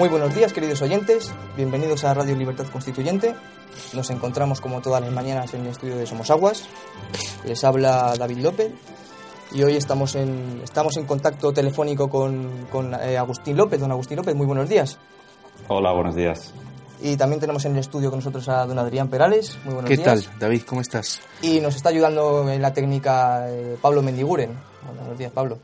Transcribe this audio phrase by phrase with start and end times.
[0.00, 1.30] Muy buenos días, queridos oyentes.
[1.58, 3.34] Bienvenidos a Radio Libertad Constituyente.
[3.92, 6.64] Nos encontramos como todas las mañanas en el estudio de Somos Aguas.
[7.44, 8.72] Les habla David López
[9.52, 13.78] y hoy estamos en, estamos en contacto telefónico con, con eh, Agustín López.
[13.78, 14.98] Don Agustín López, muy buenos días.
[15.68, 16.54] Hola, buenos días.
[17.02, 19.58] Y también tenemos en el estudio con nosotros a don Adrián Perales.
[19.66, 20.24] Muy buenos ¿Qué días.
[20.24, 20.62] tal, David?
[20.66, 21.20] ¿Cómo estás?
[21.42, 24.58] Y nos está ayudando en la técnica eh, Pablo Mendiguren.
[24.98, 25.58] Buenos días, Pablo.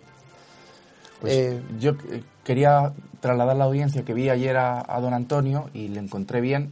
[1.23, 5.13] Pues Eh, yo eh, quería trasladar a la audiencia que vi ayer a, a don
[5.13, 6.71] Antonio y le encontré bien.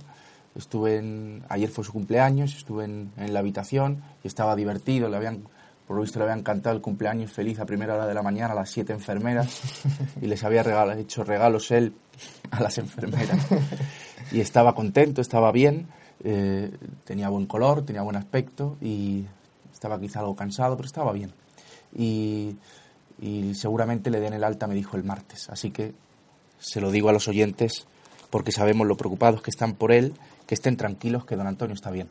[0.54, 5.08] Estuve en, ayer fue su cumpleaños, estuve en, en la habitación y estaba divertido.
[5.08, 5.42] Le habían,
[5.88, 8.52] por lo visto le habían cantado el cumpleaños feliz a primera hora de la mañana
[8.52, 9.60] a las siete enfermeras
[10.22, 10.62] y les había
[10.96, 11.92] hecho regalos él
[12.52, 13.44] a las enfermeras.
[14.30, 15.88] Y estaba contento, estaba bien,
[16.22, 16.70] eh,
[17.04, 19.26] tenía buen color, tenía buen aspecto y
[19.72, 21.32] estaba quizá algo cansado, pero estaba bien.
[21.92, 22.56] Y,
[23.20, 25.48] y seguramente le den el alta, me dijo el martes.
[25.48, 25.94] Así que
[26.58, 27.86] se lo digo a los oyentes
[28.30, 30.14] porque sabemos lo preocupados que están por él,
[30.46, 32.08] que estén tranquilos, que don Antonio está bien.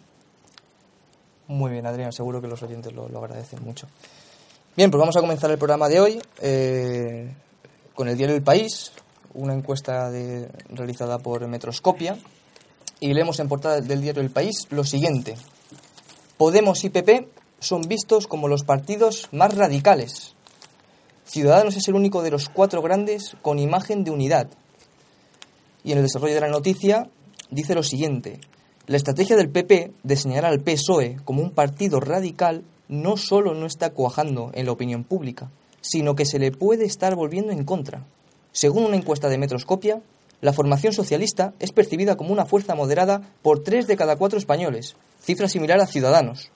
[1.47, 3.87] Muy bien, Adrián, seguro que los oyentes lo, lo agradecen mucho.
[4.75, 7.31] Bien, pues vamos a comenzar el programa de hoy eh,
[7.93, 8.91] con el diario El País,
[9.35, 10.09] una encuesta
[10.69, 12.17] realizada por Metroscopia,
[12.99, 15.35] y leemos en portada del diario El País lo siguiente.
[16.37, 17.27] Podemos y PP
[17.59, 20.35] son vistos como los partidos más radicales.
[21.25, 24.47] Ciudadanos es el único de los cuatro grandes con imagen de unidad.
[25.83, 27.09] Y en el desarrollo de la noticia
[27.49, 28.39] dice lo siguiente.
[28.87, 33.65] La estrategia del PP de señalar al PSOE como un partido radical no solo no
[33.65, 35.49] está cuajando en la opinión pública,
[35.81, 38.05] sino que se le puede estar volviendo en contra.
[38.51, 40.01] Según una encuesta de Metroscopia,
[40.41, 44.95] la formación socialista es percibida como una fuerza moderada por tres de cada cuatro españoles,
[45.21, 46.51] cifra similar a Ciudadanos.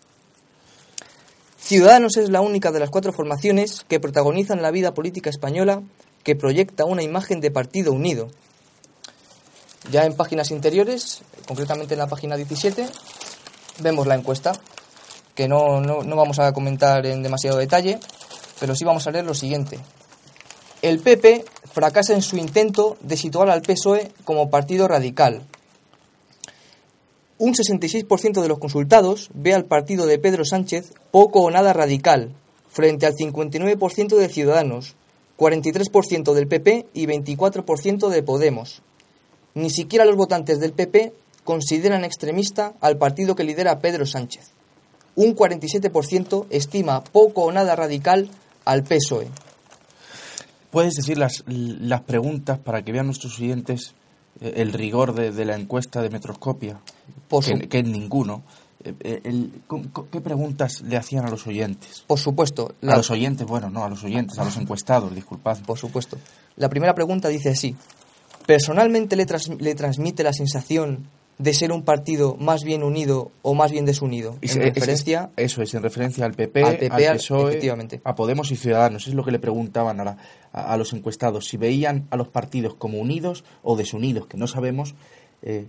[1.67, 5.83] Ciudadanos es la única de las cuatro formaciones que protagonizan la vida política española
[6.23, 8.29] que proyecta una imagen de partido unido.
[9.91, 12.87] Ya en páginas interiores, concretamente en la página 17,
[13.79, 14.53] vemos la encuesta,
[15.35, 17.99] que no, no, no vamos a comentar en demasiado detalle,
[18.61, 19.77] pero sí vamos a leer lo siguiente.
[20.81, 25.41] El PP fracasa en su intento de situar al PSOE como partido radical.
[27.39, 32.33] Un 66% de los consultados ve al partido de Pedro Sánchez poco o nada radical,
[32.67, 34.95] frente al 59% de Ciudadanos,
[35.37, 38.81] 43% del PP y 24% de Podemos.
[39.53, 44.51] Ni siquiera los votantes del PP consideran extremista al partido que lidera Pedro Sánchez.
[45.15, 48.29] Un 47% estima poco o nada radical
[48.65, 49.27] al PSOE.
[50.71, 53.93] ¿Puedes decir las, las preguntas para que vean nuestros oyentes
[54.41, 56.79] eh, el rigor de, de la encuesta de Metroscopia?
[57.27, 58.43] Por, que, su- que es ninguno.
[58.83, 59.51] Eh, eh, el-
[60.11, 62.03] ¿Qué preguntas le hacían a los oyentes?
[62.07, 65.57] por supuesto, A los oyentes, bueno, no, a los oyentes, a los encuestados, disculpad.
[65.65, 66.17] por supuesto.
[66.55, 67.75] La primera pregunta dice así.
[68.45, 71.07] ¿Personalmente le, tras- le transmite la sensación
[71.37, 74.37] de ser un partido más bien unido o más bien desunido?
[74.41, 77.59] Y En es- referencia eso es, en referencia al PP, Al PP, al- PSOE.
[77.65, 79.07] E, a Podemos y Ciudadanos.
[79.07, 80.17] Es lo que le preguntaban a, la-
[80.53, 84.47] a- a los encuestados, si veían a los partidos como unidos o desunidos, que no
[84.47, 84.95] sabemos
[85.41, 85.65] eh,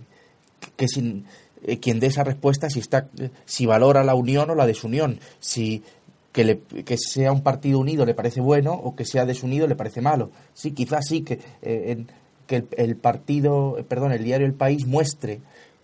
[0.77, 1.25] que sin,
[1.63, 3.07] eh, quien dé esa respuesta si, está,
[3.45, 5.83] si valora la unión o la desunión, si
[6.31, 9.75] que, le- que sea un partido unido le parece bueno o que sea desunido le
[9.75, 10.29] parece malo.
[10.53, 12.05] Sí, quizás sí que, eh,
[12.47, 15.39] que el, partido, eh, perdón, el diario El País muestre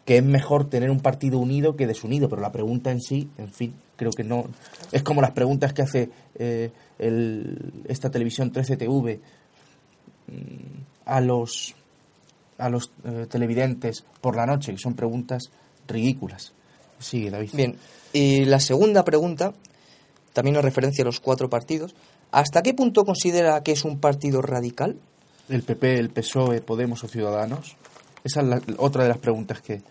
[0.06, 3.51] que es mejor tener un partido unido que desunido, pero la pregunta en sí, en
[3.51, 4.45] fin, creo que no.
[4.92, 6.10] Es como las preguntas que hace
[7.00, 9.19] el- esta televisión 13TV
[10.28, 11.74] mm, a los
[12.57, 12.89] a los
[13.30, 15.50] televidentes por la noche, que son preguntas
[15.87, 16.53] ridículas.
[16.99, 17.49] Sigue, David.
[17.53, 17.75] Bien,
[18.13, 19.53] y la segunda pregunta,
[20.33, 21.95] también nos referencia a los cuatro partidos.
[22.31, 24.97] ¿Hasta qué punto considera que es un partido radical?
[25.47, 27.75] el PP, el PSOE, Podemos o Ciudadanos?
[28.23, 29.81] Esa es la- otra de las preguntas que,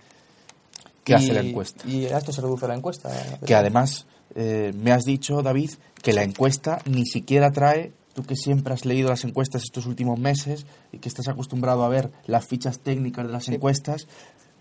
[1.04, 1.86] que hace la encuesta.
[1.88, 3.10] Y a esto se reduce la encuesta.
[3.46, 5.70] Que además eh, me has dicho, David,
[6.02, 10.18] que la encuesta ni siquiera trae, tú que siempre has leído las encuestas estos últimos
[10.18, 14.08] meses y que estás acostumbrado a ver las fichas técnicas de las encuestas,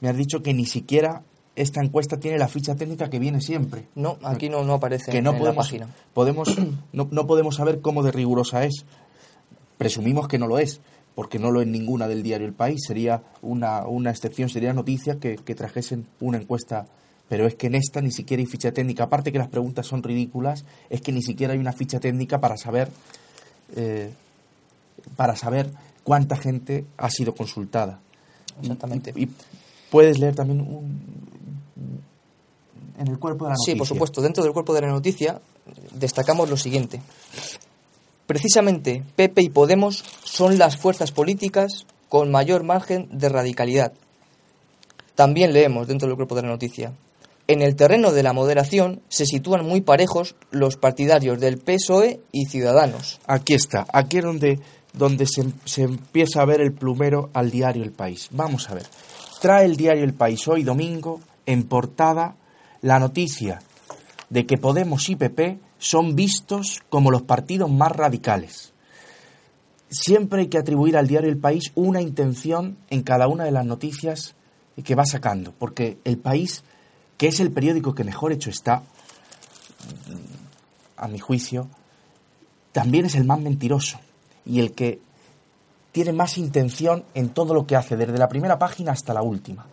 [0.04, 1.24] me has dicho que ni siquiera
[1.56, 3.86] esta encuesta tiene la ficha técnica que viene siempre.
[3.96, 5.88] No, aquí no, no aparece que no en podemos, la página.
[6.14, 6.50] podemos
[6.92, 8.84] no, no podemos saber cómo de rigurosa es.
[9.78, 10.82] Presumimos que no lo es,
[11.16, 12.82] porque no lo es ninguna del diario El País.
[12.86, 16.86] Sería una, una excepción, sería noticia que, que trajesen una encuesta.
[17.30, 19.06] Pero es que en esta ni siquiera hay ficha técnica.
[19.06, 22.58] Aparte que las preguntas son ridículas, es que ni siquiera hay una ficha técnica para
[22.58, 22.90] saber
[23.78, 24.12] eh,
[25.16, 25.72] para saber
[26.04, 28.02] cuánta gente ha sido consultada.
[28.62, 29.14] Exactamente.
[29.16, 29.30] Y, y
[29.94, 31.04] puedes leer también un,
[32.98, 33.74] en el cuerpo de la noticia.
[33.74, 34.22] Sí, por supuesto.
[34.24, 35.40] Dentro del cuerpo de la noticia
[35.94, 37.00] destacamos lo siguiente.
[38.25, 43.94] Precisamente PP y Podemos son las fuerzas políticas con mayor margen de radicalidad.
[45.13, 46.94] También leemos dentro del cuerpo de la noticia.
[47.45, 52.48] En el terreno de la moderación se sitúan muy parejos los partidarios del PSOE y
[52.48, 53.19] Ciudadanos.
[53.28, 54.60] Aquí está, aquí es donde,
[54.94, 58.30] donde se, se empieza a ver el plumero al diario El País.
[58.31, 58.88] Vamos a ver.
[59.44, 62.38] Trae el diario El País hoy domingo en portada
[62.80, 63.62] la noticia
[64.30, 68.72] de que Podemos y PP son vistos como los partidos más radicales.
[69.90, 73.66] Siempre hay que atribuir al diario El País una intención en cada una de las
[73.66, 74.34] noticias
[74.81, 76.63] que va sacando, porque El País,
[77.18, 78.84] que es el periódico que mejor hecho está,
[80.95, 81.68] a mi juicio,
[82.72, 84.00] también es el más mentiroso
[84.45, 85.01] y el que
[85.94, 89.66] tiene más intención en todo lo que hace, desde la primera página hasta la última.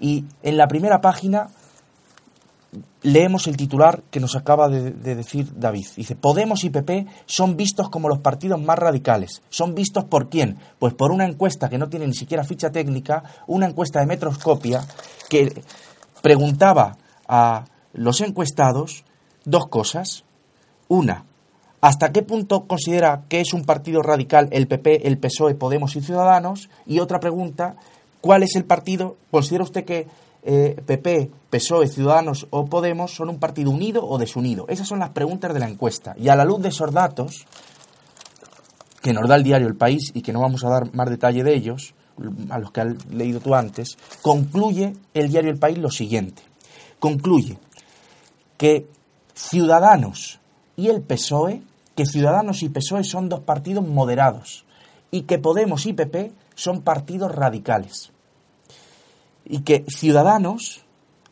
[0.00, 1.48] Y en la primera página
[3.02, 5.86] leemos el titular que nos acaba de, de decir David.
[5.96, 9.42] Dice, Podemos y PP son vistos como los partidos más radicales.
[9.50, 10.56] ¿Son vistos por quién?
[10.78, 14.86] Pues por una encuesta que no tiene ni siquiera ficha técnica, una encuesta de Metroscopia
[15.28, 15.62] que
[16.22, 16.96] preguntaba
[17.26, 19.04] a los encuestados
[19.44, 20.24] dos cosas.
[20.88, 21.25] Una,
[21.86, 26.00] ¿hasta qué punto considera que es un partido radical el PP, el PSOE, Podemos y
[26.00, 26.68] Ciudadanos?
[26.84, 27.76] Y otra pregunta,
[28.20, 29.16] ¿cuál es el partido?
[29.30, 30.08] ¿Considera usted que
[30.42, 34.66] eh, PP, PSOE, Ciudadanos o Podemos son un partido unido o desunido?
[34.68, 36.16] Esas son las preguntas de la encuesta.
[36.18, 37.46] Y a la luz de esos datos,
[39.00, 41.44] que nos da el diario El País y que no vamos a dar más detalle
[41.44, 41.94] de ellos,
[42.50, 46.42] a los que has leído tú antes, concluye el diario El País lo siguiente.
[46.98, 47.58] Concluye
[48.56, 48.88] que
[49.34, 50.40] Ciudadanos
[50.76, 51.62] y el PSOE,
[51.96, 54.64] que Ciudadanos y PSOE son dos partidos moderados
[55.10, 58.12] y que Podemos y PP son partidos radicales.
[59.44, 60.84] Y que Ciudadanos,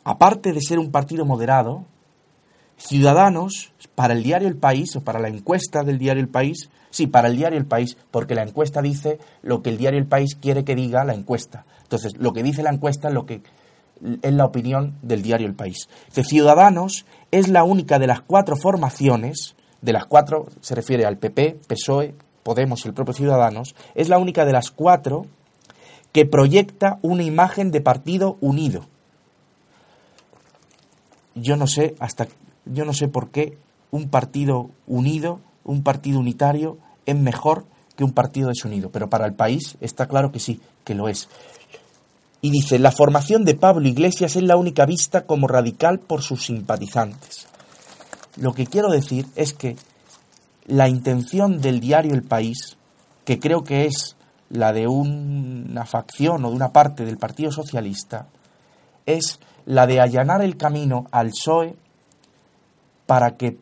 [0.04, 1.84] aparte de ser un partido moderado,
[2.76, 7.06] Ciudadanos, para el diario El País o para la encuesta del diario El País, sí,
[7.06, 10.34] para el diario El País, porque la encuesta dice lo que el diario El País
[10.34, 11.66] quiere que diga la encuesta.
[11.82, 13.42] Entonces, lo que dice la encuesta es lo que
[14.22, 15.88] es la opinión del diario El País.
[16.12, 21.18] Que Ciudadanos es la única de las cuatro formaciones, de las cuatro, se refiere al
[21.18, 25.26] PP, PSOE, Podemos y el propio Ciudadanos, es la única de las cuatro
[26.12, 28.86] que proyecta una imagen de partido unido.
[31.34, 32.28] Yo no sé hasta
[32.64, 33.58] yo no sé por qué
[33.90, 37.66] un partido unido, un partido unitario es mejor
[37.96, 41.28] que un partido desunido, pero para el país está claro que sí, que lo es.
[42.40, 46.44] Y dice, la formación de Pablo Iglesias es la única vista como radical por sus
[46.44, 47.48] simpatizantes.
[48.36, 49.76] Lo que quiero decir es que
[50.66, 52.76] la intención del diario El País,
[53.24, 54.16] que creo que es
[54.50, 58.26] la de una facción o de una parte del Partido Socialista,
[59.06, 61.76] es la de allanar el camino al PSOE
[63.06, 63.58] para que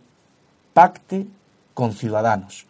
[0.72, 1.26] pacte
[1.74, 2.66] con Ciudadanos.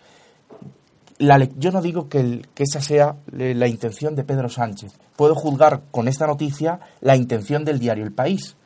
[1.18, 4.92] Yo no digo que, esa sea la intención de Pedro Sánchez.
[5.14, 8.56] Puedo juzgar con esta noticia la intención del diario El País,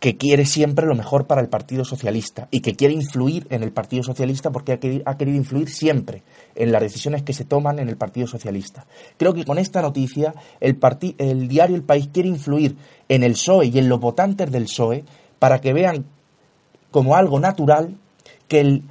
[0.00, 3.70] que quiere siempre lo mejor para el Partido Socialista y que quiere influir en el
[3.70, 6.22] Partido Socialista porque ha queri- ha querido influir siempre
[6.54, 8.86] en las decisiones que se toman en el Partido Socialista.
[9.18, 10.78] Creo que con esta noticia el,
[11.18, 12.76] el diario El País quiere influir
[13.10, 15.04] en el PSOE y en los votantes del PSOE
[15.38, 16.06] para que vean
[16.90, 17.94] como algo natural
[18.48, 18.82] que el,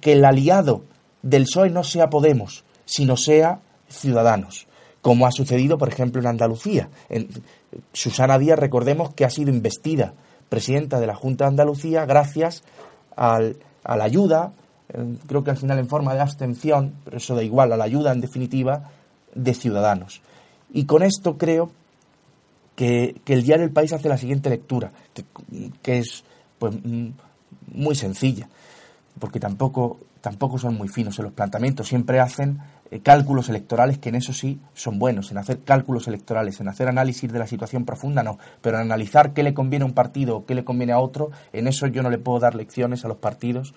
[0.00, 0.82] que el aliado
[1.22, 4.66] del PSOE no sea Podemos, sino sea Ciudadanos,
[5.00, 6.90] como ha sucedido, por ejemplo, en Andalucía.
[7.08, 7.28] En,
[7.92, 10.14] Susana Díaz, recordemos que ha sido investida
[10.48, 12.62] presidenta de la Junta de Andalucía gracias
[13.16, 14.52] al- a la ayuda,
[14.92, 17.84] eh, creo que al final en forma de abstención, pero eso da igual, a la
[17.84, 18.90] ayuda en definitiva
[19.34, 20.20] de Ciudadanos.
[20.72, 21.70] Y con esto creo
[22.74, 25.24] que, que el diario El País hace la siguiente lectura, que,
[25.82, 26.24] que es
[26.58, 27.08] pues mm,
[27.72, 28.48] muy sencilla,
[29.18, 32.58] porque tampoco, tampoco son muy finos en los planteamientos, siempre hacen
[32.90, 36.88] eh, cálculos electorales, que en eso sí son buenos, en hacer cálculos electorales, en hacer
[36.88, 40.36] análisis de la situación profunda, no, pero en analizar qué le conviene a un partido
[40.36, 43.08] o qué le conviene a otro, en eso yo no le puedo dar lecciones a
[43.08, 43.74] los partidos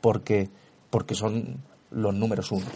[0.00, 0.48] porque,
[0.90, 1.58] porque son
[1.90, 2.66] los números uno.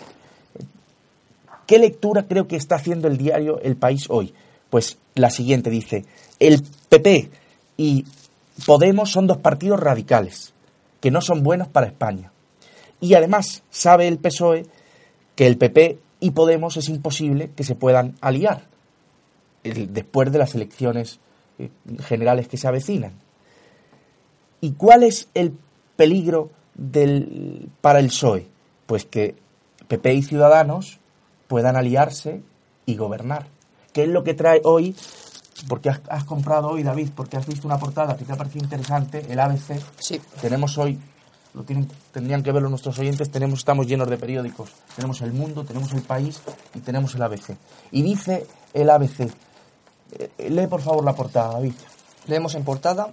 [1.66, 4.34] ¿Qué lectura creo que está haciendo el diario El País hoy?
[4.68, 6.04] Pues la siguiente dice,
[6.38, 7.30] el PP
[7.76, 8.04] y
[8.66, 10.52] Podemos son dos partidos radicales,
[11.00, 12.30] que no son buenos para España.
[13.00, 14.66] Y además sabe el PSOE
[15.34, 18.66] que el PP y Podemos es imposible que se puedan aliar
[19.64, 21.18] después de las elecciones
[21.58, 21.70] eh,
[22.00, 23.12] generales que se avecinan.
[24.60, 25.56] ¿Y cuál es el
[25.96, 28.46] peligro del, para el PSOE?
[28.86, 29.34] Pues que
[29.88, 31.00] PP y Ciudadanos
[31.48, 32.42] puedan aliarse
[32.86, 33.46] y gobernar.
[33.92, 34.94] ¿Qué es lo que trae hoy?
[35.68, 39.26] Porque has, comprado hoy, David, porque has visto una portada que te ha parecido interesante,
[39.28, 39.78] el ABC.
[39.98, 40.20] Sí.
[40.40, 40.98] Tenemos hoy
[41.54, 44.70] lo tienen, tendrían que verlo nuestros oyentes, tenemos, estamos llenos de periódicos.
[44.96, 46.40] Tenemos El Mundo, tenemos El País
[46.74, 47.56] y tenemos el ABC.
[47.90, 49.30] Y dice el ABC,
[50.12, 51.74] eh, lee por favor la portada, David.
[52.26, 53.08] Leemos en portada,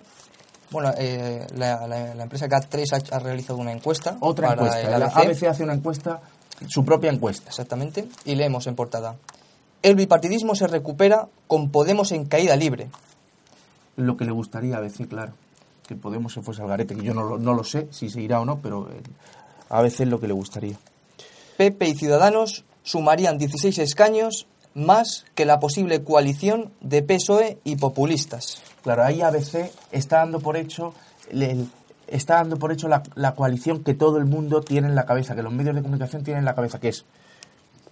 [0.72, 4.18] bueno, eh, la, la, empresa GAT3 ha, realizado una encuesta.
[4.22, 5.44] Otra encuesta, el ABC.
[5.44, 6.22] hace una encuesta,
[6.68, 7.50] su propia encuesta.
[7.50, 9.18] Exactamente, y leemos en portada,
[9.82, 12.90] el bipartidismo se recupera con Podemos en caída libre.
[13.98, 15.34] Lo que le gustaría a ABC, claro
[15.90, 18.40] que Podemos se fuese al garete, que yo no, no lo sé si se irá
[18.40, 19.02] o no, pero eh,
[19.70, 20.78] a veces es lo que le gustaría.
[21.58, 28.62] PP y Ciudadanos sumarían 16 escaños más que la posible coalición de PSOE y populistas.
[28.84, 30.94] Claro, ahí ABC está dando por hecho
[32.06, 35.36] está dando por hecho la, la, coalición que todo el mundo tiene en la cabeza,
[35.36, 37.04] que los medios de comunicación tienen en la cabeza, que es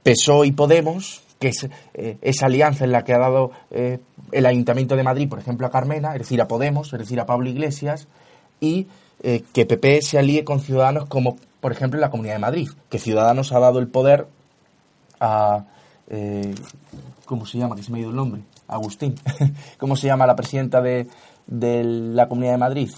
[0.04, 4.00] PSOE y Podemos, que es eh, esa alianza en la que ha dado eh,
[4.32, 7.26] el Ayuntamiento de Madrid, por ejemplo, a Carmena, es decir, a Podemos, es decir, a
[7.26, 8.08] Pablo Iglesias,
[8.60, 8.88] y
[9.22, 12.70] eh, que PP se alíe con Ciudadanos como, por ejemplo, en la Comunidad de Madrid,
[12.90, 14.28] que Ciudadanos ha dado el poder
[15.20, 15.66] a...
[17.26, 17.76] ¿Cómo se llama?
[17.76, 18.42] Que se me ha ido el nombre.
[18.68, 19.16] Agustín.
[19.78, 21.08] ¿Cómo se llama la presidenta de,
[21.46, 22.90] de la Comunidad de Madrid?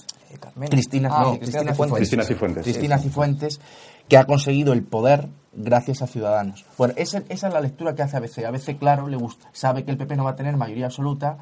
[0.70, 1.98] Cristina, ah, Cristina, Cifuentes.
[1.98, 2.64] Cristina Cifuentes.
[2.64, 3.60] Cristina Cifuentes,
[4.08, 6.66] que ha conseguido el poder gracias a Ciudadanos.
[6.78, 8.46] Bueno, esa, esa, es la lectura que hace ABC.
[8.46, 11.38] ABC, claro, le gusta, sabe que el PP no va a tener mayoría absoluta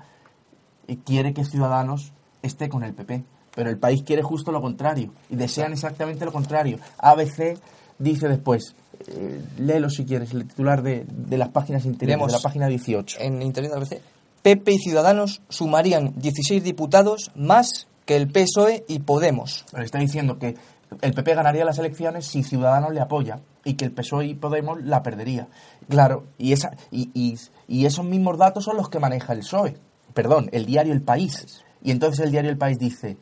[0.87, 3.23] y quiere que Ciudadanos esté con el PP.
[3.55, 6.77] Pero el país quiere justo lo contrario y desean exactamente lo contrario.
[6.99, 7.57] ABC
[7.97, 8.75] dice después,
[9.07, 13.17] eh, léelo si quieres, el titular de, de las páginas interiores, de la página 18.
[13.19, 14.01] En Interior de ABC,
[14.43, 19.65] PP y Ciudadanos sumarían 16 diputados más que el PSOE y Podemos.
[19.71, 20.55] Pero está diciendo que
[21.01, 24.81] el PP ganaría las elecciones si Ciudadanos le apoya y que el PSOE y Podemos
[24.81, 25.47] la perdería.
[25.89, 29.77] Claro, y, esos mismos datos son los que maneja el PSOE,
[30.13, 31.63] perdón, el diario El País.
[31.83, 33.17] Y entonces el diario El País dice,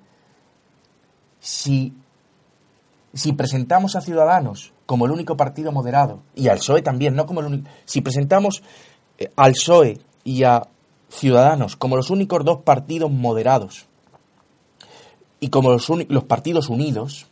[1.39, 1.93] si,
[3.13, 7.39] si presentamos a Ciudadanos como el único partido moderado, y al PSOE también, no como
[7.41, 8.61] el único, si presentamos
[9.17, 10.67] eh, al PSOE y a
[11.09, 13.87] Ciudadanos como los únicos dos partidos moderados,
[15.39, 17.27] y como los, los partidos unidos,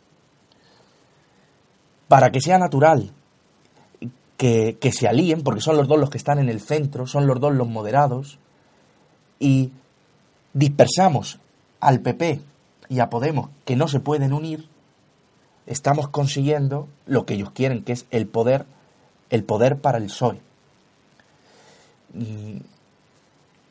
[2.08, 3.12] para que sea natural
[4.36, 7.40] que, se alíen, porque son los dos los que están en el centro, son los
[7.40, 8.38] dos los moderados,
[9.38, 9.72] y
[10.52, 11.38] dispersamos
[11.80, 12.40] al PP
[12.88, 14.68] y a Podemos, que no se pueden unir,
[15.66, 18.66] estamos consiguiendo lo que ellos quieren, que es el poder,
[19.30, 20.40] el poder para el PSOE.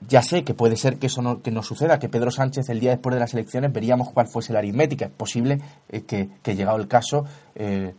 [0.09, 2.91] Ya sé que puede ser que eso no, que suceda, que Pedro Sánchez el día
[2.91, 5.05] después de las elecciones veríamos cuál fuese la aritmética.
[5.05, 7.23] Es posible eh, que, que, llegado el caso,
[7.55, 7.93] eh,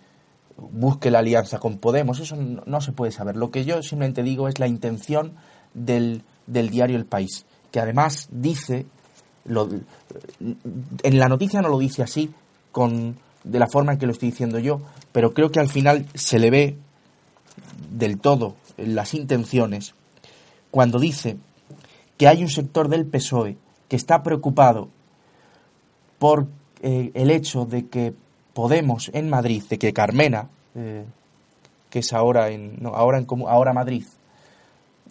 [0.57, 3.37] busque la alianza con Podemos, eso no, se puede saber.
[3.37, 5.35] Lo que yo simplemente digo es la intención
[5.75, 8.87] del, del diario El País, que además dice,
[9.49, 12.33] en la noticia no lo dice así,
[12.73, 14.81] con, de la forma en que lo estoy diciendo yo,
[15.13, 16.79] pero creo que al final se le ve
[17.91, 19.95] del todo las intenciones
[20.71, 21.37] cuando dice
[22.17, 23.57] que hay un sector del PSOE
[23.89, 24.89] que está preocupado
[26.19, 26.49] por
[26.83, 28.15] eh, el hecho de que
[28.55, 31.05] Podemos en Madrid, de que Carmena, eh,
[31.91, 34.05] que es ahora en, no, ahora en ahora Madrid,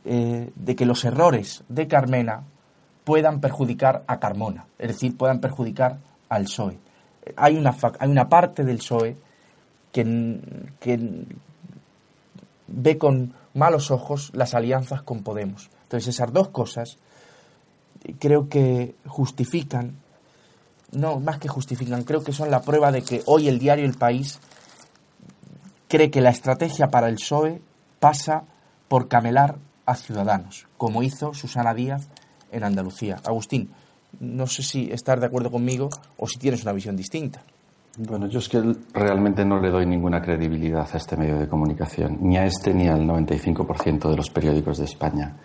[0.05, 2.43] eh, de que los errores de Carmena
[3.03, 5.97] puedan perjudicar a Carmona, es decir, puedan perjudicar
[6.29, 6.77] al PSOE.
[7.35, 9.17] Hay una, hay una parte del PSOE
[9.91, 10.39] que,
[10.79, 11.25] que
[12.67, 15.69] ve con malos ojos las alianzas con Podemos.
[15.83, 16.97] Entonces esas dos cosas
[18.19, 19.95] creo que justifican
[20.93, 23.95] no, más que justifican, creo que son la prueba de que hoy el diario El
[23.95, 24.39] País
[25.87, 27.61] cree que la estrategia para el PSOE
[27.99, 28.43] pasa
[28.87, 32.09] por camelar a Ciudadanos, como hizo Susana Díaz
[32.51, 33.17] en Andalucía.
[33.25, 33.69] Agustín,
[34.19, 37.41] no sé si estás de acuerdo conmigo o si tienes una visión distinta.
[37.97, 38.59] Bueno, yo es que
[38.93, 42.87] realmente no le doy ninguna credibilidad a este medio de comunicación, ni a este ni
[42.87, 45.37] al 95% de los periódicos de España.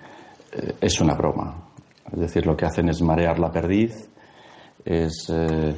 [0.52, 1.68] Eh, es una broma.
[2.10, 4.08] Es decir, lo que hacen es marear la perdiz,
[4.84, 5.74] es eh,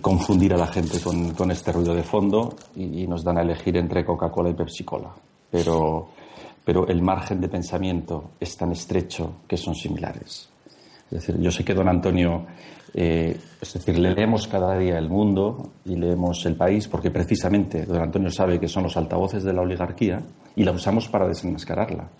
[0.00, 4.04] confundir a la gente con, este ruido de fondo y, nos dan a elegir entre
[4.04, 5.10] Coca-Cola y Pepsi-Cola.
[5.50, 6.08] Pero,
[6.64, 10.48] pero el margen de pensamiento es tan estrecho que son similares.
[11.10, 12.46] Es decir, yo sé que don Antonio,
[12.92, 18.02] eh, es decir, leemos cada día el mundo y leemos el país porque precisamente don
[18.02, 20.20] Antonio sabe que son los altavoces de la oligarquía
[20.54, 22.10] y la usamos para desenmascararla.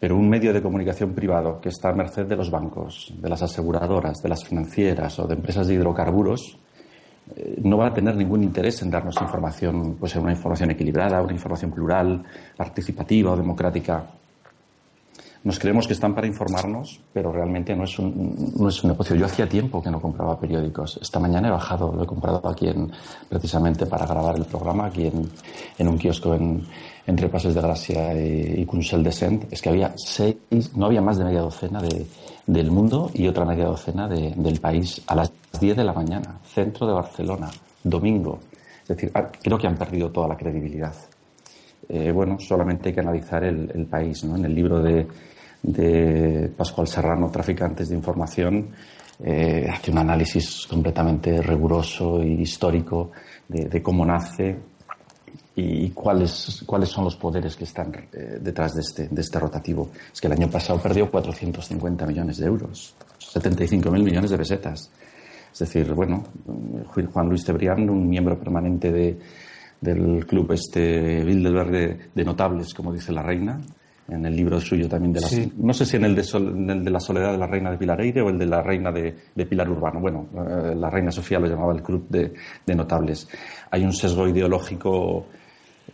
[0.00, 3.42] Pero un medio de comunicación privado que está a merced de los bancos, de las
[3.42, 6.58] aseguradoras, de las financieras o de empresas de hidrocarburos,
[7.36, 11.34] eh, no va a tener ningún interés en darnos información, pues una información equilibrada, una
[11.34, 12.24] información plural,
[12.56, 14.06] participativa o democrática.
[15.42, 19.16] Nos creemos que están para informarnos, pero realmente no es un, no es un negocio.
[19.16, 20.98] Yo hacía tiempo que no compraba periódicos.
[21.00, 22.90] Esta mañana he bajado, lo he comprado aquí en,
[23.28, 25.30] precisamente para grabar el programa, aquí en,
[25.78, 26.62] en un kiosco en,
[27.10, 29.52] entre Pases de Gracia y, y de Sent.
[29.52, 30.36] Es que había seis,
[30.74, 32.06] no había más de media docena de,
[32.46, 36.38] del mundo y otra media docena de, del país a las 10 de la mañana,
[36.44, 37.50] centro de Barcelona,
[37.82, 38.38] domingo.
[38.82, 40.94] Es decir, ah, creo que han perdido toda la credibilidad.
[41.88, 44.24] Eh, bueno, solamente hay que analizar el, país.
[44.24, 44.36] ¿no?
[44.36, 45.06] En el libro de,
[45.62, 48.70] de Pascual Serrano, Traficantes de Información,
[49.22, 53.10] eh, hace un análisis completamente riguroso y histórico
[53.48, 54.56] de, cómo nace
[55.56, 59.90] y cuáles, cuáles son los poderes que están eh, detrás de este, de este rotativo.
[60.12, 64.90] Es que el año pasado perdió 450 millones de euros, 75.000 millones de pesetas.
[65.52, 66.22] Es decir, bueno,
[67.12, 69.18] Juan Luis Cebrián, un miembro permanente de,
[69.80, 73.60] del club este Bilderberg de notables, como dice la reina,
[74.10, 77.32] en el libro suyo también de la, no sé si en el, de la soledad
[77.32, 80.00] de la reina de Pilareire o el de la reina de, Pilar Urbano.
[80.00, 82.32] Bueno, eh, la reina Sofía lo llamaba el club de,
[82.74, 83.28] notables.
[83.70, 85.26] Hay un sesgo ideológico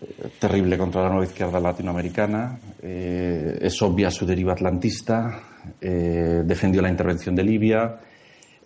[0.00, 2.58] eh, terrible contra la nueva izquierda latinoamericana.
[2.82, 5.42] Eh, es obvia su deriva atlantista.
[5.80, 7.99] defendió la intervención de Libia.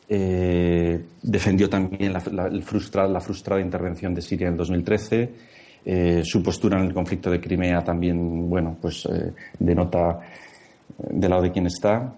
[0.08, 2.22] defendió también la,
[3.08, 7.82] la frustrada intervención de Siria en 2013 eh, su postura en el conflicto de Crimea
[7.82, 10.20] también, bueno, pues eh, denota
[10.98, 12.14] eh, del lado de quien está.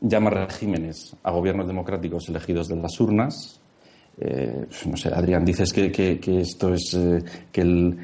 [0.00, 3.60] Llama regímenes a gobiernos democráticos elegidos de las urnas.
[4.86, 6.98] no sé, Adrián, dices que, que, esto es
[7.52, 7.98] que, el,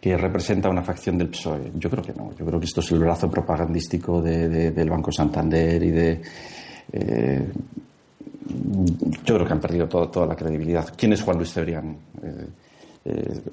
[0.00, 1.70] que representa una facción del PSOE.
[1.76, 2.34] Yo creo que no.
[2.36, 6.20] Yo creo que esto es el brazo propagandístico de, del Banco Santander y de.
[9.24, 10.92] yo creo que han perdido toda la credibilidad.
[10.96, 11.96] ¿Quién es Juan Luis Cebrián?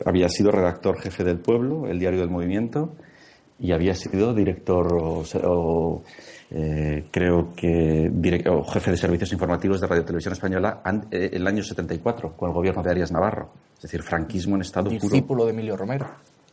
[0.06, 2.94] Había sido redactor jefe del Pueblo, el diario del Movimiento,
[3.60, 6.04] y había sido director o,
[6.52, 8.12] eh, creo que
[8.72, 12.56] jefe de servicios informativos de Radio Televisión Española en eh, el año 74 con el
[12.56, 13.52] gobierno de Arias Navarro.
[13.76, 15.00] Es decir, franquismo en estado puro.
[15.02, 16.08] Discípulo de Emilio Romero.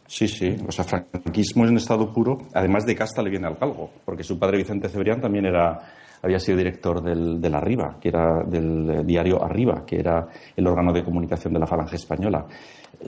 [0.07, 3.91] Sí, sí, o sea, franquismo en estado puro, además de casta le viene al galgo,
[4.05, 5.79] porque su padre Vicente Cebrián también era
[6.23, 10.93] había sido director del, del Arriba, que era del diario Arriba, que era el órgano
[10.93, 12.47] de comunicación de la Falange Española.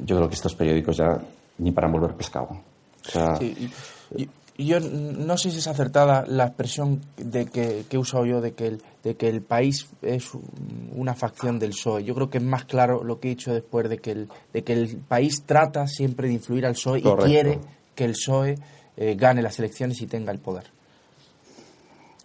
[0.05, 1.21] Yo creo que estos periódicos ya
[1.59, 2.49] ni para volver pescado.
[4.59, 8.67] yo no sé si es acertada la expresión de que, he usado yo de que,
[8.67, 10.31] el, de que el país es
[10.95, 12.05] una facción del PSOE.
[12.05, 14.63] Yo creo que es más claro lo que he dicho después de que el, de
[14.63, 17.59] que el país trata siempre de influir al PSOE y quiere
[17.95, 18.57] que el PSOE
[18.97, 20.65] eh, gane las elecciones y tenga el poder.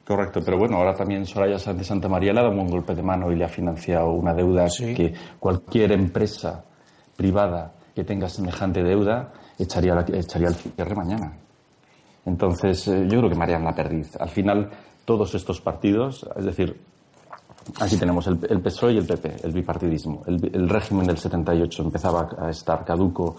[0.07, 3.03] Correcto, pero bueno, ahora también Soraya de Santa María le ha dado un golpe de
[3.03, 4.65] mano y le ha financiado una deuda
[4.95, 6.63] que cualquier empresa
[7.17, 11.33] privada que tenga semejante deuda echaría, la, echaría el cierre mañana.
[12.25, 14.15] Entonces, eh, yo creo que marean la perdiz.
[14.15, 14.69] Al final,
[15.03, 16.79] todos estos partidos, es decir,
[17.81, 20.23] aquí tenemos el, PSOE y el PP, el bipartidismo.
[20.25, 23.35] El, el, régimen del 78 empezaba a estar caduco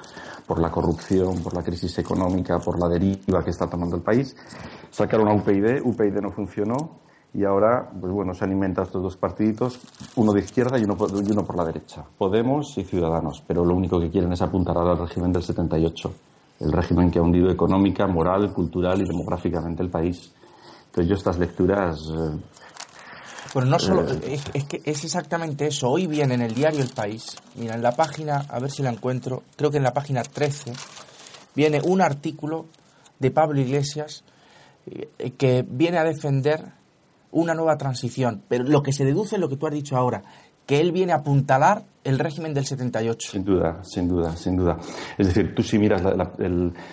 [0.46, 4.37] por la corrupción, por la crisis económica, por la deriva que está tomando el país
[4.90, 7.01] sacaron a UPyD, UPyD no funcionó
[7.35, 9.79] y ahora, pues bueno, se alimentan estos dos partiditos,
[10.16, 13.74] uno de izquierda y uno, por, uno por la derecha, Podemos y Ciudadanos, pero lo
[13.74, 16.12] único que quieren es apuntar al régimen del 78,
[16.61, 20.33] el régimen que ha hundido económica, moral, cultural y demográficamente el país.
[20.87, 22.01] Entonces yo estas lecturas...
[22.11, 22.38] Eh,
[23.55, 25.88] bueno, no solo, eh, es, que es exactamente eso.
[25.88, 28.90] Hoy viene en el diario El País, mira, en la página, a ver si la
[28.90, 30.72] encuentro, creo que en la página 13,
[31.55, 32.66] viene un artículo
[33.18, 34.24] de Pablo Iglesias
[35.37, 36.64] que viene a defender
[37.31, 38.42] una nueva transición.
[38.48, 40.22] Pero lo que se deduce es lo que tú has dicho ahora,
[40.66, 43.31] que él viene a apuntalar el régimen del 78.
[43.31, 44.77] Sin duda, sin duda, sin duda.
[45.16, 46.03] Es decir, tú si miras,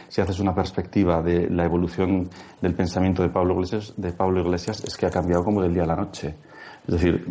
[0.07, 2.29] si haces una perspectiva de la evolución
[2.61, 5.83] del pensamiento de Pablo, Iglesias, de Pablo Iglesias, es que ha cambiado como del día
[5.83, 6.35] a la noche.
[6.87, 7.25] Es decir,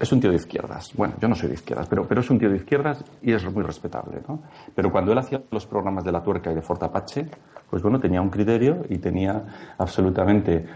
[0.00, 0.92] es un tío de izquierdas.
[0.96, 3.44] Bueno, yo no soy de izquierdas, pero, pero es un tío de izquierdas y es
[3.52, 4.42] muy respetable, ¿no?
[4.74, 7.26] Pero cuando él hacía los programas de La Tuerca y de Fortapache,
[7.70, 10.66] pues bueno, tenía un criterio y tenía absolutamente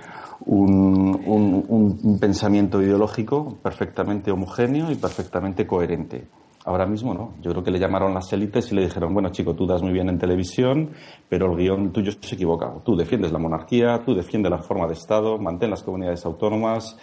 [0.47, 6.29] un, un pensamiento ideológico perfectamente homogéneo y perfectamente coherente.
[6.69, 7.33] Ahora mismo no.
[7.41, 9.91] Yo creo que le llamaron las élites y le dijeron, bueno, chico, tú das muy
[9.91, 10.91] bien en televisión,
[11.27, 12.83] pero el guion tuyo se equivocado.
[12.85, 16.99] Tú defiendes la monarquía, tú defiendes la forma de Estado, mantén las comunidades autónomas,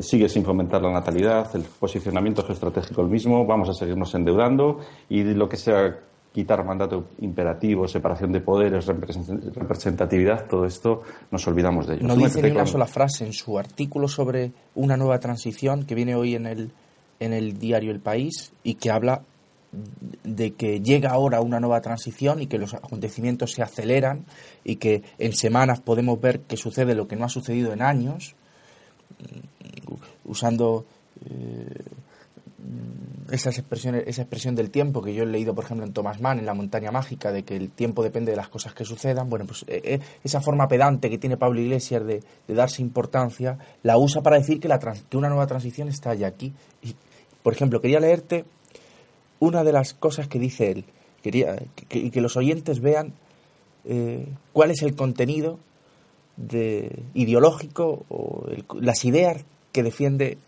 [0.00, 5.22] sigue sin fomentar la natalidad, el posicionamiento geoestratégico el mismo, vamos a seguirnos endeudando y
[5.22, 5.98] lo que sea
[6.32, 12.06] quitar mandato imperativo, separación de poderes, representatividad, todo esto nos olvidamos de ello.
[12.06, 16.14] No dice ni una sola frase en su artículo sobre una nueva transición que viene
[16.14, 16.70] hoy en el,
[17.18, 19.22] en el diario El País y que habla
[20.24, 24.24] de que llega ahora una nueva transición y que los acontecimientos se aceleran
[24.64, 28.34] y que en semanas podemos ver que sucede lo que no ha sucedido en años
[30.30, 30.86] usando
[31.26, 31.82] eh,
[33.30, 36.38] esas expresiones, esa expresión del tiempo que yo he leído, por ejemplo, en Thomas Mann,
[36.38, 39.46] en La montaña mágica, de que el tiempo depende de las cosas que sucedan, bueno,
[39.46, 44.22] pues eh, eh, esa forma pedante que tiene Pablo Iglesias de, darse importancia, la usa
[44.22, 46.52] para decir que, la que una nueva transición está ya aquí.
[46.82, 46.94] Y,
[47.42, 48.44] por ejemplo, quería leerte
[49.38, 50.84] una de las cosas que dice él,
[51.22, 51.56] quería
[51.88, 53.14] que, que los oyentes vean
[54.52, 55.58] cuál es el contenido
[56.36, 58.46] de, ideológico o
[58.80, 60.38] las ideas que defiende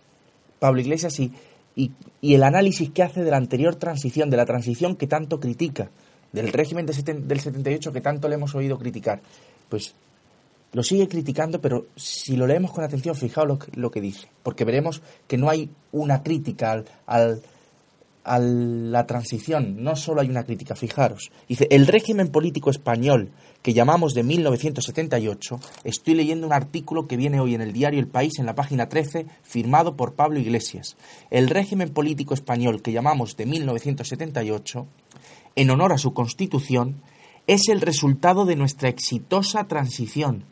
[0.58, 1.32] Pablo Iglesias y,
[1.74, 1.92] y,
[2.34, 5.90] el análisis que hace de la anterior transición, de la transición que tanto critica,
[6.32, 9.20] del régimen del 78 que tanto le hemos oído criticar.
[9.68, 9.94] Pues
[10.72, 14.64] lo sigue criticando, pero si lo leemos con atención, fijaos lo, lo que dice, porque
[14.64, 17.42] veremos que no hay una crítica al, al,
[18.24, 21.32] a la transición, no solo hay una crítica, fijaros.
[21.48, 23.30] Dice, el régimen político español
[23.62, 28.08] que llamamos de 1978, estoy leyendo un artículo que viene hoy en el diario El
[28.08, 30.96] País, en la página 13, firmado por Pablo Iglesias.
[31.30, 34.86] El régimen político español que llamamos de 1978,
[35.56, 37.02] en honor a su constitución,
[37.46, 40.44] es el resultado de nuestra exitosa transición.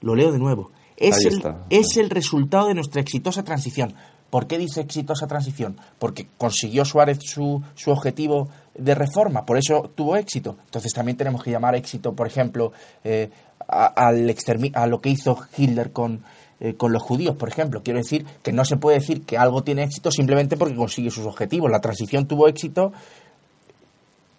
[0.00, 0.70] Lo leo de nuevo.
[0.96, 3.94] Es, el, es el resultado de nuestra exitosa transición.
[4.32, 5.76] ¿Por qué dice exitosa transición?
[5.98, 10.56] Porque consiguió Suárez su, objetivo de reforma, por eso tuvo éxito.
[10.64, 12.72] Entonces también tenemos que llamar éxito, por ejemplo,
[13.04, 13.28] eh,
[13.68, 16.22] a, a lo que hizo Hitler con,
[16.60, 17.82] eh, con los judíos, por ejemplo.
[17.82, 21.26] Quiero decir que no se puede decir que algo tiene éxito simplemente porque consigue sus
[21.26, 21.70] objetivos.
[21.70, 22.90] La transición tuvo éxito.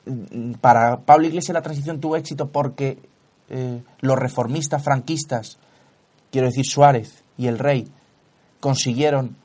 [0.08, 2.98] Mm, para Pablo Iglesias la transición tuvo éxito porque
[3.52, 5.60] eh, los reformistas franquistas,
[6.32, 7.88] quiero decir Suárez y el rey,
[8.60, 9.43] consiguieron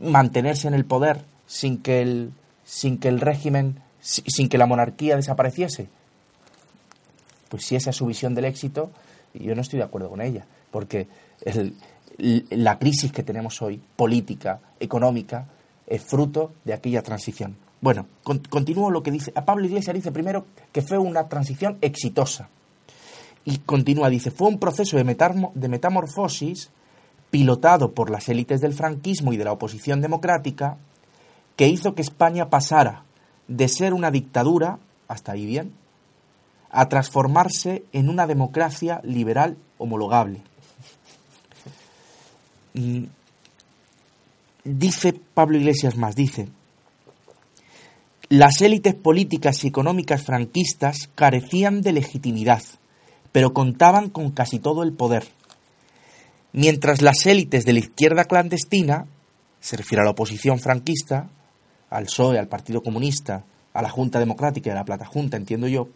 [0.00, 2.32] mantenerse en el poder sin que el,
[2.64, 5.88] sin que el régimen, sin que la monarquía desapareciese?
[7.48, 8.90] Pues si esa es su visión del éxito,
[9.34, 11.08] yo no estoy de acuerdo con ella, porque
[12.18, 15.46] la crisis que tenemos hoy, política, económica,
[15.86, 17.56] es fruto de aquella transición.
[17.80, 19.32] Bueno, continúo lo que dice.
[19.34, 22.48] A Pablo Iglesias dice primero que fue una transición exitosa.
[23.44, 25.04] Y continúa, dice, fue un proceso de,
[25.54, 26.70] de metamorfosis
[27.30, 30.76] pilotado por las élites del franquismo y de la oposición democrática,
[31.56, 33.04] que hizo que España pasara
[33.48, 35.72] de ser una dictadura, hasta ahí bien,
[36.70, 40.42] a transformarse en una democracia liberal homologable.
[42.74, 43.04] Mm,
[44.64, 46.48] dice Pablo Iglesias más, dice,
[48.28, 52.62] las élites políticas y económicas franquistas carecían de legitimidad,
[53.32, 55.26] pero contaban con casi todo el poder
[56.52, 59.06] mientras las élites de la izquierda clandestina,
[59.60, 61.28] se refiere a la oposición franquista,
[61.90, 65.68] al PSOE, al Partido Comunista, a la Junta Democrática y a la Plata Junta, entiendo
[65.68, 65.88] yo,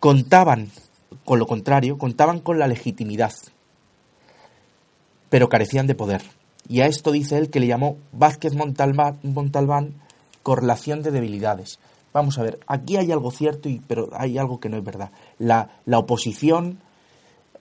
[0.00, 0.70] contaban,
[1.24, 3.32] con lo contrario, contaban con la legitimidad,
[5.28, 6.22] pero carecían de poder.
[6.68, 9.94] Y a esto dice él que le llamó Vázquez Montalbán,
[10.42, 11.78] correlación de debilidades.
[12.12, 15.10] Vamos a ver, aquí hay algo cierto, y, pero hay algo que no es verdad.
[15.38, 16.78] La, oposición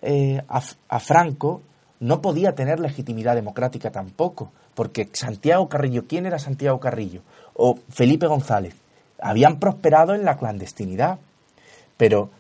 [0.01, 1.61] eh, a Franco
[2.01, 7.21] no podía tener legitimidad democrática tampoco, porque Santiago Carrillo, ¿quién era Santiago Carrillo?
[7.53, 8.73] O Felipe González,
[9.21, 11.19] habían prosperado en la clandestinidad,
[11.97, 12.31] pero,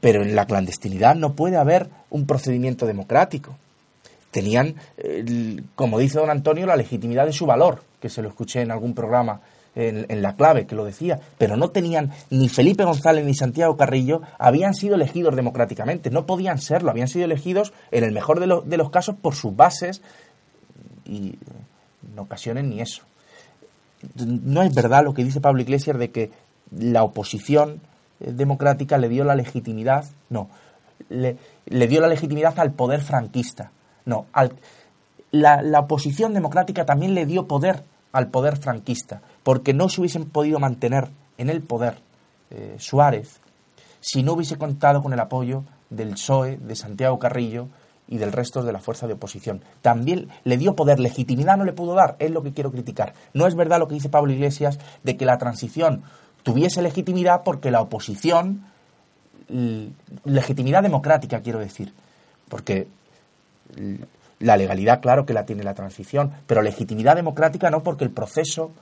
[0.00, 3.56] pero en la clandestinidad no puede haber un procedimiento democrático.
[4.30, 4.76] Tenían,
[5.74, 8.94] como dice don Antonio, la legitimidad de su valor, que se lo escuché en algún
[8.94, 9.40] programa
[9.76, 14.22] en, la clave que lo decía, pero no tenían ni Felipe González ni Santiago Carrillo
[14.38, 18.76] habían sido elegidos democráticamente, no podían serlo, habían sido elegidos en el mejor de, de
[18.78, 20.00] los casos por sus bases
[21.04, 21.34] y
[22.10, 23.02] en ocasiones ni eso.
[24.16, 26.30] No es verdad lo que dice Pablo Iglesias de que
[26.70, 27.80] la oposición
[28.20, 30.48] eh, democrática le dio la legitimidad, no,
[31.10, 31.36] le,
[31.66, 33.70] dio la legitimidad al poder franquista,
[34.06, 34.52] no, al,
[35.32, 40.58] la oposición democrática también le dio poder al poder franquista, porque no se hubiesen podido
[40.58, 41.06] mantener
[41.38, 41.98] en el poder
[42.50, 43.38] eh, Suárez
[44.00, 47.68] si no hubiese contado con el apoyo del PSOE, de Santiago Carrillo
[48.08, 49.62] y del resto de la fuerza de oposición.
[49.82, 53.14] También le dio poder, legitimidad no le pudo dar, es lo que quiero criticar.
[53.34, 56.02] No es verdad lo que dice Pablo Iglesias de que la transición
[56.42, 58.64] tuviese legitimidad porque la oposición,
[60.24, 61.94] legitimidad democrática quiero decir,
[62.48, 62.88] porque
[64.40, 68.72] la legalidad claro que la tiene la transición, pero legitimidad democrática no porque el proceso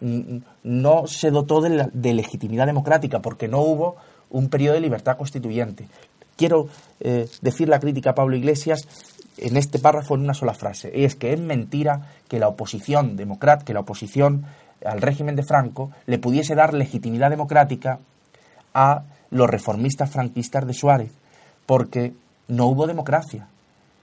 [0.00, 3.96] no se dotó de, legitimidad democrática, porque no hubo
[4.30, 5.88] un periodo de libertad constituyente.
[6.36, 6.68] Quiero
[7.00, 8.86] eh, decir la crítica a Pablo Iglesias
[9.36, 13.66] en este párrafo en una sola frase, es que es mentira que la oposición democrática,
[13.66, 14.44] que la oposición
[14.84, 17.98] al régimen de Franco le pudiese dar legitimidad democrática
[18.72, 21.12] a los reformistas franquistas de Suárez,
[21.66, 22.14] porque
[22.48, 23.46] no hubo democracia.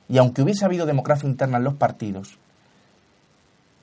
[0.09, 2.37] Y aunque hubiese habido democracia interna en los partidos,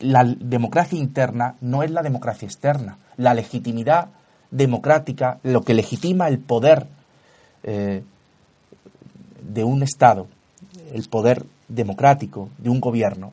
[0.01, 2.99] la democracia interna no es la democracia externa.
[3.17, 4.09] La legitimidad
[4.51, 6.87] democrática, lo que legitima el poder
[7.63, 8.03] eh,
[9.43, 10.27] de un Estado,
[10.93, 13.33] el poder democrático de un gobierno,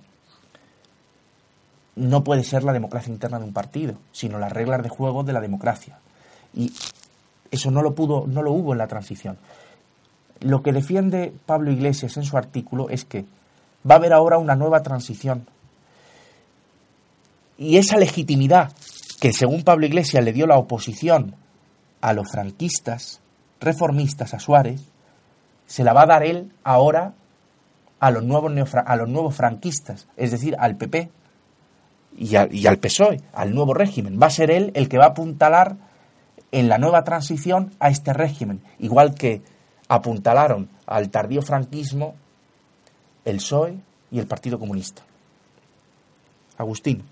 [1.96, 5.34] no puede ser la democracia interna de un partido, sino las reglas de juego de
[5.34, 6.00] la democracia.
[6.54, 6.74] Y
[7.52, 9.38] eso no lo pudo, no lo hubo en la transición.
[10.40, 13.26] Lo que defiende Pablo Iglesias en su artículo es que
[13.90, 15.46] va a haber ahora una nueva transición
[17.62, 18.72] y esa legitimidad
[19.20, 21.36] que según Pablo Iglesias le dio la oposición
[22.02, 23.22] a los franquistas,
[23.60, 24.82] reformistas, a Suárez,
[25.68, 27.14] se la va a dar él ahora
[28.00, 31.12] a los nuevos, a los nuevos franquistas, es decir, al PP
[32.18, 34.20] y, y al PSOE, al nuevo régimen.
[34.20, 35.76] Va a ser él el que va a apuntalar
[36.52, 39.44] en la nueva transición a este régimen, igual que
[39.88, 42.16] apuntalaron al tardío franquismo
[43.24, 43.78] el PSOE
[44.10, 45.04] y el Partido Comunista.
[46.58, 47.11] Agustín.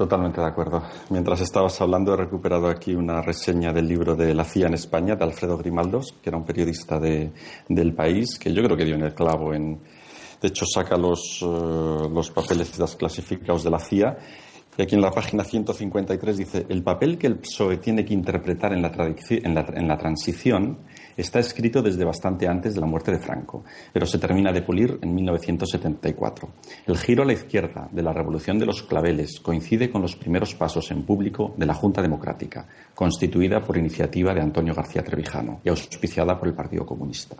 [0.00, 0.82] Totalmente de acuerdo.
[1.10, 5.14] Mientras estabas hablando, he recuperado aquí una reseña del libro de La CIA en España,
[5.14, 7.30] de Alfredo Grimaldos, que era un periodista de,
[7.68, 9.52] del país, que yo creo que dio en el clavo.
[9.52, 9.78] En,
[10.40, 14.16] de hecho, saca los, eh, los papeles clasificados de la CIA.
[14.78, 18.72] Y aquí en la página 153 dice: el papel que el PSOE tiene que interpretar
[18.72, 20.78] en la, en la, en la transición
[21.20, 24.98] está escrito desde bastante antes de la muerte de Franco, pero se termina de pulir
[25.02, 26.48] en 1974.
[26.86, 30.54] El giro a la izquierda de la Revolución de los Claveles coincide con los primeros
[30.54, 35.68] pasos en público de la Junta Democrática, constituida por iniciativa de Antonio García Trevijano y
[35.68, 37.36] auspiciada por el Partido Comunista.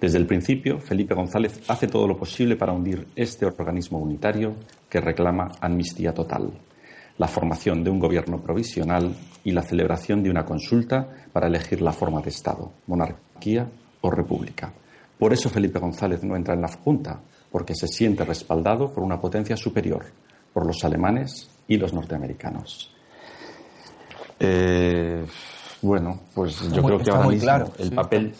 [0.00, 4.54] Desde el principio, Felipe González hace todo lo posible para hundir este organismo unitario
[4.88, 6.52] que reclama amnistía total
[7.18, 11.92] la formación de un gobierno provisional y la celebración de una consulta para elegir la
[11.92, 13.68] forma de Estado, monarquía
[14.00, 14.72] o república.
[15.18, 19.20] Por eso Felipe González no entra en la Junta, porque se siente respaldado por una
[19.20, 20.04] potencia superior,
[20.52, 22.94] por los alemanes y los norteamericanos.
[24.38, 25.24] Eh,
[25.82, 28.32] bueno, pues yo creo que ahora mismo claro, el papel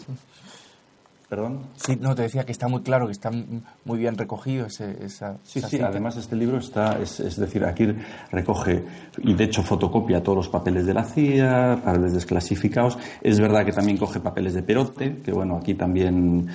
[1.29, 1.67] ¿Perdón?
[1.75, 5.37] Sí, no, te decía que está muy claro, que está muy bien recogido ese, esa...
[5.43, 7.85] Sí, sí, además este libro está, es, decir, aquí
[8.31, 8.83] recoge
[9.19, 12.97] y de hecho fotocopia todos los papeles de la CIA, papeles desclasificados.
[13.21, 16.47] Es verdad que también coge papeles de Perote, que bueno, aquí también...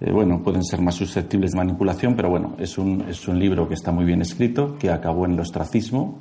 [0.00, 3.66] Eh, bueno, pueden ser más susceptibles de manipulación, pero bueno, es un, es un libro
[3.66, 6.20] que está muy bien escrito, que acabó en el ostracismo.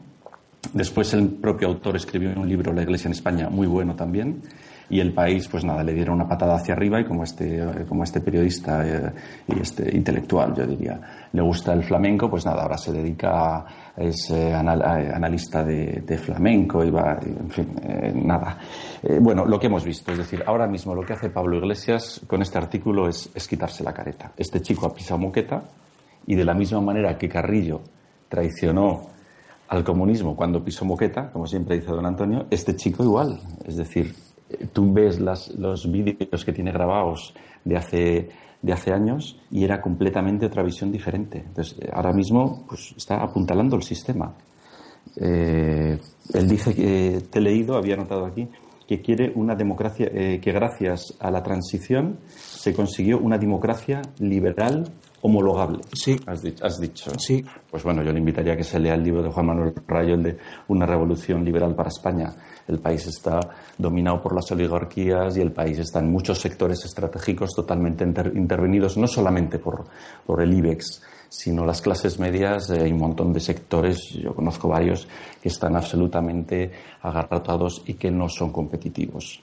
[0.73, 4.41] Después el propio autor escribió un libro, La Iglesia en España, muy bueno también
[4.89, 8.03] y el país, pues nada, le dieron una patada hacia arriba y como este, como
[8.03, 9.11] este periodista eh,
[9.47, 10.99] y este intelectual, yo diría,
[11.33, 13.65] le gusta el flamenco, pues nada, ahora se dedica a,
[13.97, 18.59] es eh, analista de, flamenco y va, en fin, eh, nada.
[19.19, 22.41] bueno, lo que hemos visto, es decir, ahora mismo lo que hace Pablo Iglesias con
[22.41, 24.31] este artículo es, es quitarse la careta.
[24.37, 25.63] Este chico ha pisado moqueta
[26.25, 27.81] y de la misma manera que Carrillo
[28.29, 29.17] traicionó
[29.69, 33.39] al comunismo cuando pisó moqueta, como siempre dice don Antonio, este chico igual.
[33.65, 34.13] Es decir,
[34.71, 37.33] tú ves los vídeos que tiene grabados
[37.63, 38.29] de hace,
[38.61, 41.39] de hace años y era completamente otra visión diferente.
[41.39, 44.33] Entonces, ahora mismo pues, está apuntalando el sistema.
[45.15, 45.97] Eh,
[46.33, 48.47] él dice que te he leído, había notado aquí,
[48.87, 54.85] que quiere una democracia, eh, que gracias a la transición se consiguió una democracia liberal
[55.21, 55.79] homologable.
[55.93, 56.19] Sí.
[56.25, 57.11] Has dicho, has dicho.
[57.17, 57.43] Sí.
[57.69, 60.15] Pues bueno, yo le invitaría a que se lea el libro de Juan Manuel Rayo,
[60.15, 62.33] el de Una revolución liberal para España.
[62.67, 63.39] El país está
[63.77, 69.07] dominado por las oligarquías y el país está en muchos sectores estratégicos totalmente intervenidos, no
[69.07, 69.85] solamente por,
[70.25, 72.69] por el IBEX, sino las clases medias.
[72.69, 75.07] Eh, hay un montón de sectores, yo conozco varios,
[75.41, 79.41] que están absolutamente agarratados y que no son competitivos.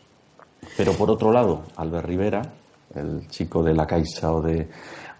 [0.77, 2.43] Pero por otro lado, Albert Rivera,
[2.95, 4.69] el chico de la Caixa o de,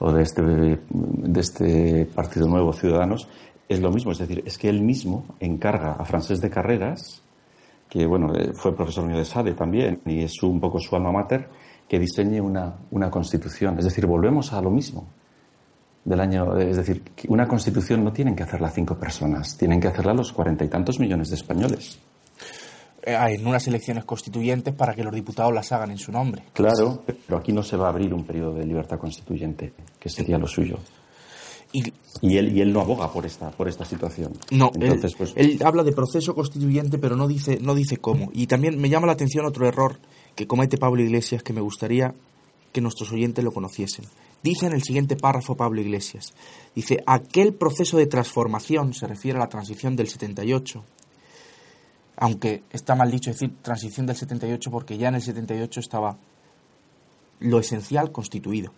[0.05, 3.27] o de, este, de este Partido Nuevo Ciudadanos,
[3.67, 4.13] es lo mismo.
[4.13, 7.23] Es decir, es que él mismo encarga a Francés de Carreras,
[7.89, 11.11] que bueno, eh, fue profesor mío de SADE también, y es un poco su alma
[11.11, 11.49] mater,
[11.89, 13.79] que diseñe una, una constitución.
[13.79, 15.07] Es decir, volvemos a lo mismo
[16.05, 16.55] del año.
[16.59, 20.67] Es decir, una constitución no tienen que hacerla cinco personas, tienen que hacerla los cuarenta
[20.67, 21.99] y tantos millones de españoles.
[23.07, 26.43] Eh, en unas elecciones constituyentes para que los diputados las hagan en su nombre.
[26.55, 30.39] Claro, pero aquí no se va a abrir un periodo de libertad constituyente, que sería
[30.39, 30.79] lo suyo.
[31.73, 31.83] Y,
[32.37, 34.33] él, y él no aboga por esta, por esta situación.
[34.53, 35.33] No, Entonces, él, pues...
[35.37, 38.31] él habla de proceso constituyente, pero no dice, no dice cómo.
[38.33, 39.99] Y también me llama la atención otro error
[40.35, 42.15] que comete Pablo Iglesias que me gustaría
[42.73, 44.07] que nuestros oyentes lo conociesen.
[44.43, 46.33] Dice en el siguiente párrafo Pablo Iglesias,
[46.75, 50.85] dice, aquel proceso de transformación, se refiere a la transición del 78,
[52.17, 56.17] aunque está mal dicho decir transición del 78 porque ya en el 78 estaba
[57.41, 58.73] lo esencial constituido.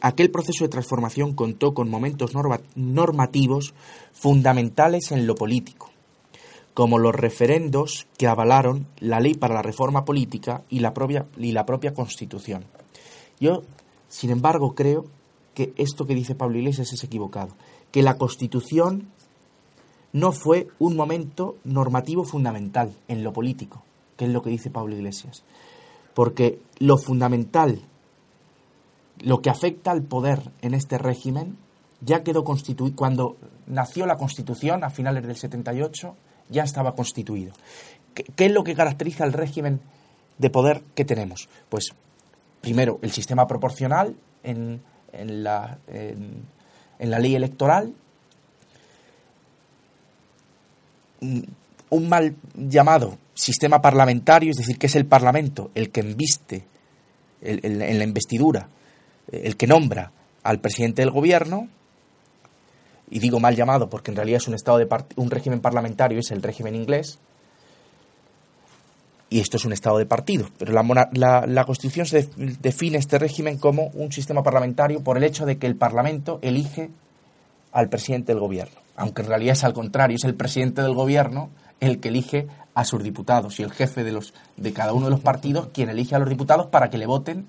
[0.00, 2.32] Aquel proceso de transformación contó con momentos
[2.74, 3.74] normativos
[4.12, 5.90] fundamentales en lo político,
[6.74, 11.52] como los referendos que avalaron la ley para la reforma política y la propia, y
[11.52, 12.64] la propia Constitución.
[13.38, 13.62] Yo,
[14.08, 15.04] sin embargo, creo
[15.54, 17.54] que esto que dice Pablo Iglesias es equivocado,
[17.92, 19.08] que la Constitución
[20.12, 23.82] no fue un momento normativo fundamental en lo político,
[24.16, 25.44] que es lo que dice Pablo Iglesias.
[26.14, 27.80] Porque lo fundamental,
[29.20, 31.56] lo que afecta al poder en este régimen,
[32.00, 32.96] ya quedó constituido.
[32.96, 36.16] Cuando nació la Constitución, a finales del 78,
[36.48, 37.52] ya estaba constituido.
[38.14, 39.80] ¿Qué, es lo que caracteriza el régimen
[40.38, 41.48] de poder que tenemos?
[41.68, 41.90] Pues,
[42.60, 47.94] primero, el sistema proporcional en, la, en la ley electoral,
[51.20, 56.64] un mal llamado sistema parlamentario, es decir, que es el Parlamento el que embiste
[57.40, 58.68] en la investidura,
[59.30, 60.10] el que nombra
[60.42, 61.68] al presidente del gobierno,
[63.10, 66.30] y digo mal llamado porque en realidad es un estado de un régimen parlamentario, es
[66.30, 67.18] el régimen inglés,
[69.30, 72.28] y esto es un estado de partido, pero la, la Constitución se
[72.60, 76.90] define este régimen como un sistema parlamentario por el hecho de que el Parlamento elige
[77.72, 81.50] al presidente del gobierno aunque en realidad es al contrario, es el presidente del gobierno
[81.80, 85.12] el que elige a sus diputados y el jefe de, los, de cada uno de
[85.12, 87.46] los partidos quien elige a los diputados para que le voten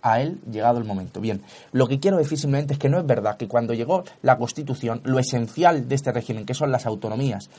[0.00, 1.20] a él llegado el momento.
[1.20, 4.38] Bien, lo que quiero decir simplemente es que no es verdad que cuando llegó la
[4.38, 7.50] Constitución, lo esencial de este régimen, que son las autonomías,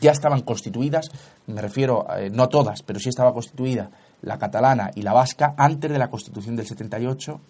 [0.00, 1.10] ya estaban constituidas,
[1.46, 3.90] me refiero, eh, no todas, pero sí estaba constituida
[4.22, 7.40] la catalana y la vasca antes de la Constitución del 78,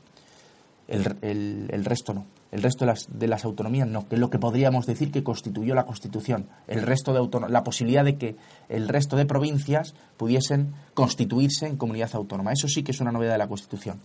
[0.88, 2.26] el, el resto no.
[2.52, 5.24] El resto de las, de las autonomías no, que es lo que podríamos decir que
[5.24, 6.48] constituyó la Constitución.
[6.68, 8.36] El resto de la posibilidad de que
[8.68, 12.52] el resto de provincias pudiesen constituirse en comunidad autónoma.
[12.52, 14.00] Eso sí que es una novedad de la Constitución.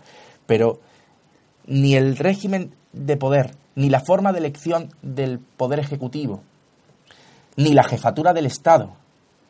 [0.45, 0.79] Pero
[1.65, 6.41] ni el régimen de poder, ni la forma de elección del poder ejecutivo,
[7.57, 8.93] ni la jefatura del Estado,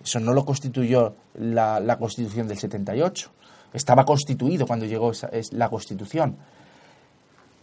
[0.04, 3.30] eso no lo constituyó la, la Constitución del 78.
[3.74, 6.38] Estaba constituido cuando llegó esa, es la Constitución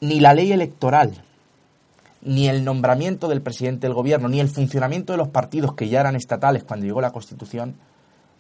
[0.05, 1.23] ni la ley electoral,
[2.23, 6.01] ni el nombramiento del presidente del gobierno, ni el funcionamiento de los partidos que ya
[6.01, 7.77] eran estatales cuando llegó la Constitución,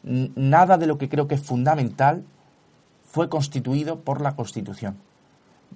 [0.03, 2.24] nada de lo que creo que es fundamental
[3.07, 4.96] fue constituido por la Constitución.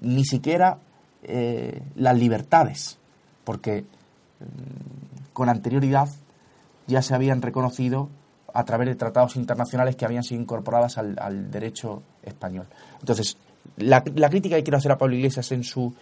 [0.01, 0.79] Ni siquiera
[1.23, 2.99] eh, las libertades,
[3.45, 6.09] porque mm, con anterioridad
[6.87, 8.11] ya se habían reconocido
[8.53, 12.67] a través de tratados internacionales que habían sido incorporadas al, al derecho español.
[13.01, 13.39] Entonces,
[13.81, 15.95] la, crítica que quiero hacer a Pablo Iglesias en su,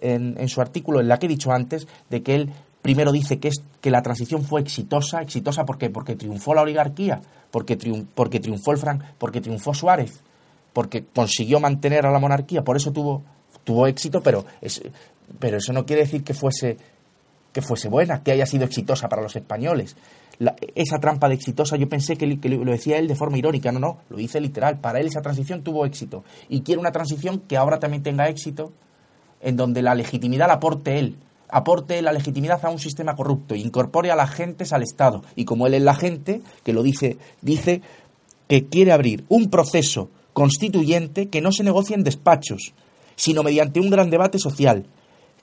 [0.00, 2.50] en, su artículo, en la que he dicho antes, de que él
[2.82, 7.20] primero dice que, es, que la transición fue exitosa, exitosa porque, porque triunfó la oligarquía,
[7.50, 7.78] porque,
[8.14, 10.20] porque triunfó el Frank, porque triunfó Suárez,
[10.72, 13.22] porque consiguió mantener a la monarquía, por eso tuvo,
[13.64, 14.82] tuvo éxito, pero, es,
[15.38, 16.76] pero eso no quiere decir que fuese,
[17.52, 19.96] que fuese buena, que haya sido exitosa para los españoles
[20.74, 23.98] esa trampa de exitosa, yo pensé que, lo decía él de forma irónica, no, no,
[24.08, 27.78] lo dice literal, para él esa transición tuvo éxito y quiere una transición que ahora
[27.78, 28.72] también tenga éxito,
[29.40, 31.16] en donde la legitimidad la aporte él,
[31.48, 35.66] aporte la legitimidad a un sistema corrupto, incorpore a las gentes al Estado y como
[35.66, 37.82] él es la gente, que lo dice, dice
[38.48, 42.72] que quiere abrir un proceso constituyente que no se negocie en despachos,
[43.16, 44.86] sino mediante un gran debate social,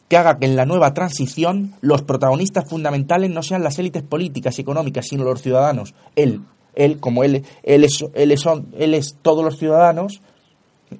[0.07, 4.57] que haga que en la nueva transición los protagonistas fundamentales no sean las élites políticas
[4.57, 5.93] y económicas, sino los ciudadanos.
[6.15, 6.41] Él,
[6.75, 8.43] él como él, él es, él es,
[8.77, 10.21] él es todos los ciudadanos,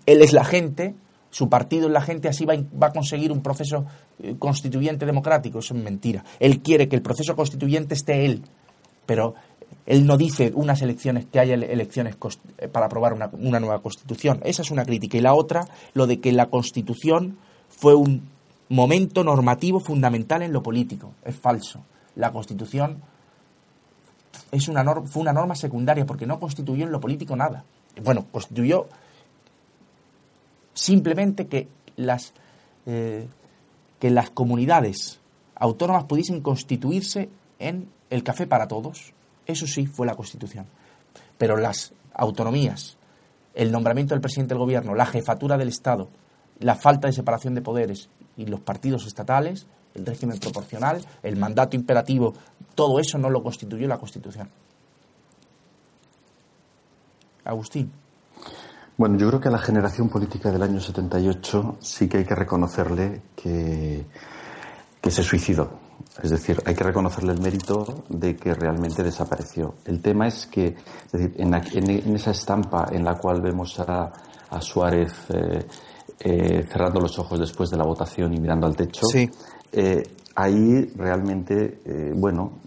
[0.06, 0.96] él es la gente,
[1.30, 3.86] su partido es la gente, así va, va a conseguir un proceso
[4.22, 5.60] eh, constituyente democrático.
[5.60, 6.24] Eso es mentira.
[6.40, 8.44] Él quiere que el proceso constituyente esté él,
[9.06, 9.36] pero
[9.86, 12.18] él no dice unas elecciones que haya elecciones
[12.58, 14.42] eh, para aprobar una, una, nueva constitución.
[14.44, 15.18] Esa es una crítica.
[15.18, 17.38] Y la otra, lo de que la constitución
[17.70, 18.24] fue un
[18.70, 21.14] momento normativo fundamental en lo político.
[21.24, 21.82] Es falso.
[22.16, 23.02] La constitución
[24.52, 27.64] es una norma, fue una norma secundaria porque no constituyó en lo político nada.
[28.04, 28.88] Bueno, constituyó
[30.74, 32.34] simplemente que las,
[32.86, 33.28] eh,
[34.00, 35.20] que las comunidades
[35.56, 39.14] autónomas pudiesen constituirse en el café para todos.
[39.46, 40.66] Eso sí fue la Constitución.
[41.38, 42.98] Pero las autonomías,
[43.54, 46.10] el nombramiento del presidente del gobierno, la jefatura del Estado,
[46.60, 51.76] la falta de separación de poderes y los partidos estatales, el régimen proporcional, el mandato
[51.76, 52.34] imperativo,
[52.76, 54.50] todo eso no lo constituyó la Constitución.
[57.44, 57.92] Agustín.
[58.98, 62.36] Bueno, yo creo que a la generación política del año 78 sí que hay que
[62.36, 64.06] reconocerle que,
[65.02, 65.88] que se suicidó.
[66.22, 69.76] Es decir, hay que reconocerle el mérito de que realmente desapareció.
[69.86, 70.68] El tema es que,
[71.06, 74.12] es decir, en, esa estampa en la cual vemos a,
[74.60, 75.68] Suárez eh,
[76.20, 79.06] eh, cerrando los ojos después de la votación y mirando al techo,
[79.72, 80.04] eh,
[80.36, 81.82] ahí realmente,
[82.16, 82.60] bueno,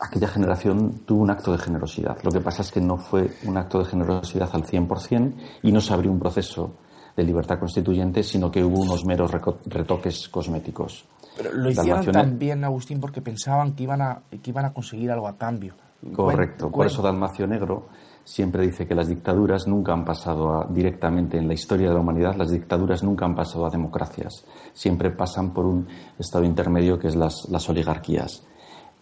[0.00, 2.16] aquella generación tuvo un acto de generosidad.
[2.22, 5.80] Lo que pasa es que no fue un acto de generosidad al 100% y no
[5.80, 6.74] se abrió un proceso
[7.16, 9.30] de libertad constituyente, sino que hubo unos meros
[9.66, 11.06] retoques cosméticos.
[11.36, 15.28] Pero lo hicieron también, Agustín, porque pensaban que iban a, que iban a conseguir algo
[15.28, 15.74] a cambio.
[16.14, 16.70] Correcto.
[16.70, 17.88] Por eso Dalmacio Negro
[18.24, 22.36] siempre dice que las dictaduras nunca han pasado directamente en la historia de la humanidad,
[22.36, 24.44] las dictaduras nunca han pasado a democracias.
[24.72, 25.86] Siempre pasan por un
[26.18, 28.44] estado intermedio que es las oligarquías.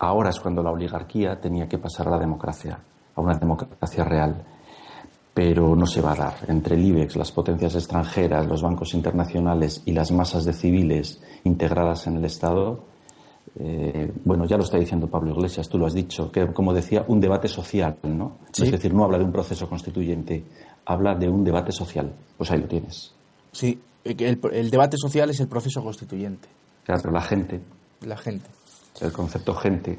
[0.01, 2.79] Ahora es cuando la oligarquía tenía que pasar a la democracia,
[3.15, 4.45] a una democracia real.
[5.35, 6.35] Pero no se va a dar.
[6.47, 12.07] Entre el IBEX, las potencias extranjeras, los bancos internacionales y las masas de civiles integradas
[12.07, 12.85] en el Estado,
[13.59, 17.05] eh, bueno, ya lo está diciendo Pablo Iglesias, tú lo has dicho, que como decía,
[17.09, 18.39] un debate social, ¿no?
[18.57, 20.45] Es decir, no habla de un proceso constituyente,
[20.85, 22.13] habla de un debate social.
[22.37, 23.13] Pues ahí lo tienes.
[23.53, 26.49] Sí, el, el debate social es el proceso constituyente.
[26.85, 27.61] Claro, pero la gente.
[28.03, 28.49] La gente
[29.01, 29.99] el concepto gente.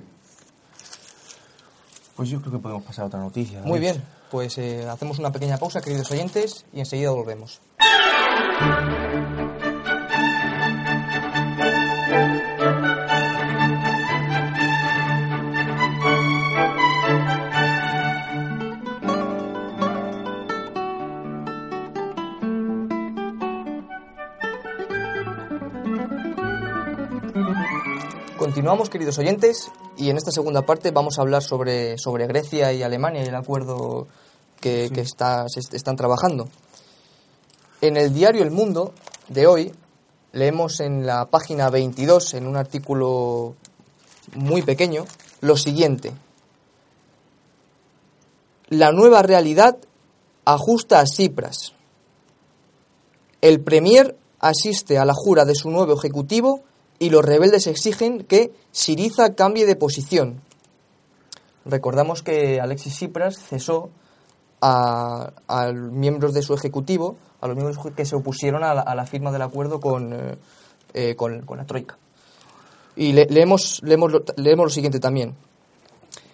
[2.15, 3.61] Pues yo creo que podemos pasar a otra noticia.
[3.61, 7.61] Muy bien, pues eh, hacemos una pequeña pausa, queridos oyentes, y enseguida volvemos.
[28.39, 32.83] Continuamos, queridos oyentes, y en esta segunda parte vamos a hablar sobre, sobre Grecia y
[32.83, 34.07] Alemania y el acuerdo
[34.61, 36.47] que, está, están trabajando.
[37.81, 38.93] En el diario El Mundo
[39.27, 39.73] de hoy
[40.31, 43.55] leemos en la página 22, en un artículo
[44.35, 45.03] muy pequeño,
[45.41, 46.13] lo siguiente.
[48.69, 49.75] La nueva realidad
[50.45, 51.73] ajusta a Cipras.
[53.41, 56.63] El Premier asiste a la jura de su nuevo ejecutivo
[56.99, 60.41] y los rebeldes exigen que Siriza cambie de posición.
[61.65, 63.89] Recordamos que Alexis Tsipras cesó
[64.61, 65.31] a,
[65.73, 69.79] miembros de su ejecutivo, a los miembros que se opusieron a la, firma del acuerdo
[69.79, 70.37] con, eh,
[70.93, 71.97] eh, con, la Troika.
[72.95, 75.35] Y leemos, leemos, leemos lo siguiente también.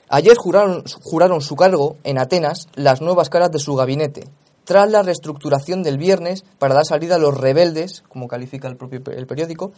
[0.09, 4.27] Ayer juraron, juraron su cargo en Atenas las nuevas caras de su gabinete,
[4.63, 9.01] tras la reestructuración del viernes para dar salida a los rebeldes, como califica el propio
[9.11, 9.71] el periódico,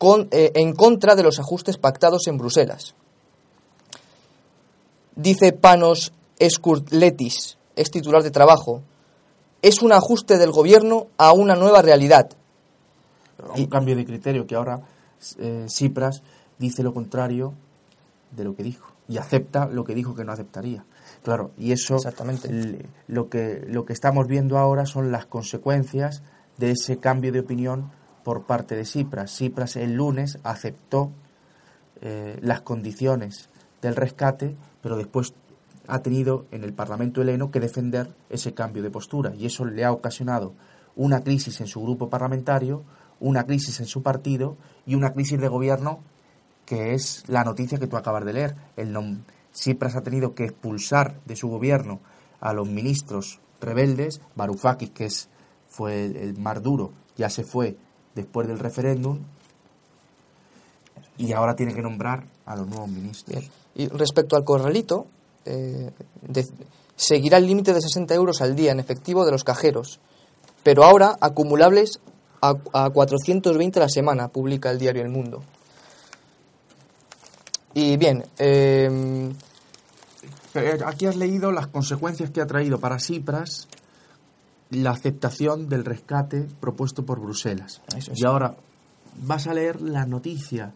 [0.00, 2.94] eh, en contra de los ajustes pactados en Bruselas.
[5.16, 8.82] Dice Panos Escurletis, es titular de trabajo,
[9.62, 12.30] es un ajuste del gobierno a una nueva realidad.
[13.56, 14.80] Un cambio de criterio que ahora
[15.38, 16.22] eh, Cipras
[16.58, 17.54] dice lo contrario
[18.30, 20.84] de lo que dijo y acepta lo que dijo que no aceptaría.
[21.22, 22.88] Claro, y eso Exactamente.
[23.08, 26.22] lo que lo que estamos viendo ahora son las consecuencias
[26.58, 27.90] de ese cambio de opinión
[28.28, 29.34] por parte de Cipras.
[29.34, 31.12] Cipras el lunes aceptó
[32.02, 33.48] eh, las condiciones
[33.80, 35.32] del rescate, pero después
[35.86, 39.82] ha tenido en el Parlamento heleno que defender ese cambio de postura y eso le
[39.82, 40.52] ha ocasionado
[40.94, 42.84] una crisis en su grupo parlamentario,
[43.18, 46.00] una crisis en su partido y una crisis de gobierno
[46.66, 48.56] que es la noticia que tú acabas de leer.
[48.76, 48.94] El
[49.54, 52.00] Cipras ha tenido que expulsar de su gobierno
[52.40, 55.30] a los ministros rebeldes, Varoufakis, que es,
[55.66, 57.78] fue el, el más duro, ya se fue
[58.18, 59.18] después del referéndum
[61.16, 63.50] y ahora tiene que nombrar a los nuevos ministros.
[63.74, 65.06] Y respecto al corralito,
[65.44, 65.90] eh,
[66.96, 70.00] seguirá el límite de 60 euros al día en efectivo de los cajeros,
[70.62, 72.00] pero ahora acumulables
[72.40, 75.42] a, a 420 a la semana, publica el diario El Mundo.
[77.74, 79.30] Y bien, eh,
[80.54, 83.68] Eh, Aquí has leído las consecuencias que ha traído para Cipras
[84.70, 87.80] la aceptación del rescate propuesto por Bruselas.
[87.96, 88.20] Eso es.
[88.20, 88.56] Y ahora
[89.22, 90.72] vas a leer la noticia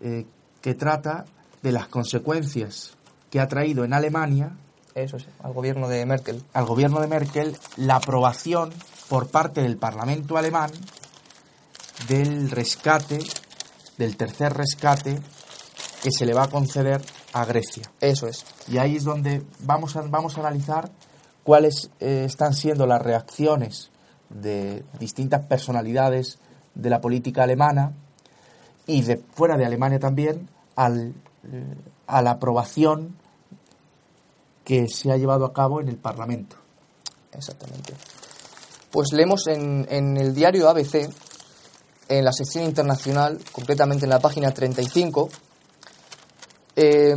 [0.00, 0.26] eh,
[0.60, 1.24] que trata
[1.62, 2.94] de las consecuencias
[3.30, 4.52] que ha traído en Alemania
[4.94, 6.42] Eso es, al gobierno de Merkel.
[6.52, 8.70] al gobierno de Merkel la aprobación
[9.08, 10.70] por parte del Parlamento alemán
[12.08, 13.20] del rescate,
[13.96, 15.20] del tercer rescate
[16.02, 17.00] que se le va a conceder
[17.32, 17.84] a Grecia.
[18.00, 18.44] Eso es.
[18.68, 20.90] Y ahí es donde vamos a, vamos a analizar
[21.44, 23.90] cuáles eh, están siendo las reacciones
[24.30, 26.38] de distintas personalidades
[26.74, 27.92] de la política alemana
[28.86, 31.14] y de fuera de Alemania también al,
[31.44, 31.74] eh,
[32.06, 33.16] a la aprobación
[34.64, 36.56] que se ha llevado a cabo en el Parlamento.
[37.32, 37.94] Exactamente.
[38.90, 41.10] Pues leemos en, en el diario ABC,
[42.08, 45.30] en la sección internacional, concretamente en la página 35,
[46.76, 47.16] eh,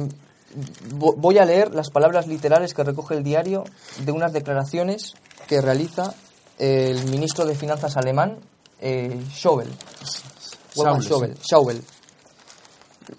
[0.93, 3.63] voy a leer las palabras literales que recoge el diario
[4.03, 5.13] de unas declaraciones
[5.47, 6.13] que realiza
[6.57, 8.39] el ministro de Finanzas alemán,
[8.81, 9.71] eh, Schäuble.
[11.41, 11.81] Schäuble.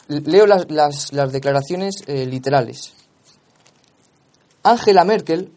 [0.09, 2.95] Leo las, las- las declaraciones eh, literales.
[4.63, 5.53] Angela Merkel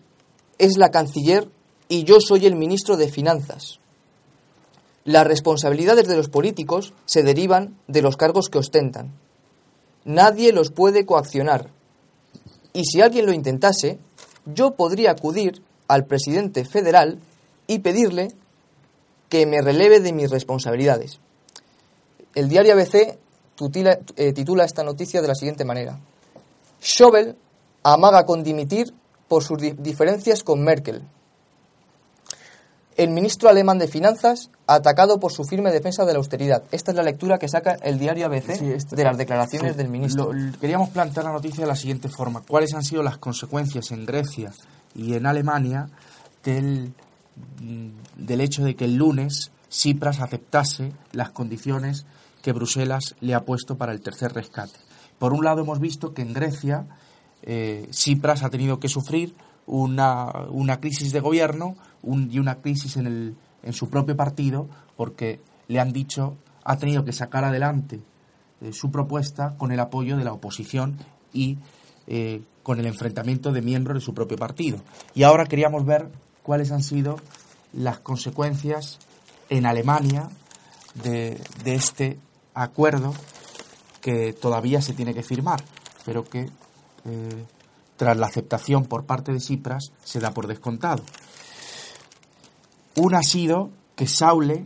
[0.58, 1.48] es la canciller
[1.88, 3.80] y yo soy el ministro de Finanzas.
[5.06, 9.14] Las responsabilidades de los políticos se derivan de los cargos que ostentan.
[10.06, 11.70] Nadie los puede coaccionar.
[12.74, 14.00] Y si alguien lo intentase,
[14.46, 17.20] yo podría acudir al presidente federal
[17.68, 18.30] y pedirle
[19.28, 21.20] que me releve de mis responsabilidades.
[22.36, 23.18] El diario ABC
[24.16, 26.00] eh, titula esta noticia de la siguiente manera.
[26.82, 27.36] Schäuble
[27.84, 28.94] amaga con dimitir
[29.28, 31.04] por sus di- diferencias con Merkel.
[33.00, 36.64] El ministro alemán de Finanzas atacado por su firme defensa de la austeridad.
[36.72, 39.88] Esta es la lectura que saca el diario ABC Sí, de las declaraciones Sí, del
[39.88, 40.34] ministro.
[40.34, 42.42] lo- queríamos plantear la noticia de la siguiente forma.
[42.46, 44.52] ¿Cuáles han sido las consecuencias en Grecia
[44.94, 45.88] y en Alemania
[46.44, 46.94] del,
[47.62, 47.88] mm,
[48.18, 52.06] del hecho de que el lunes Cipras aceptase las condiciones
[52.42, 54.78] que Bruselas le ha puesto para el tercer rescate?
[55.20, 56.86] Por un lado hemos visto que en Grecia
[57.44, 59.34] eh, Cipras ha tenido que sufrir
[59.68, 64.68] una, una crisis de gobierno un- y una crisis en, el, en su propio partido
[64.96, 68.00] porque le han dicho, ha tenido que sacar adelante
[68.62, 70.98] eh, su propuesta con el apoyo de la oposición
[71.34, 71.58] y
[72.08, 74.80] eh, con el enfrentamiento de miembros de su propio partido.
[75.16, 76.10] Y ahora queríamos ver
[76.44, 77.18] cuáles han sido
[77.74, 79.00] las consecuencias
[79.50, 80.30] en Alemania
[81.04, 82.20] de, este
[82.54, 83.14] acuerdo
[84.02, 85.64] que todavía se tiene que firmar,
[86.06, 86.50] pero que
[87.06, 87.46] eh,
[87.96, 91.04] tras la aceptación por parte de Cipras se da por descontado.
[93.00, 94.66] Una ha sido que Saule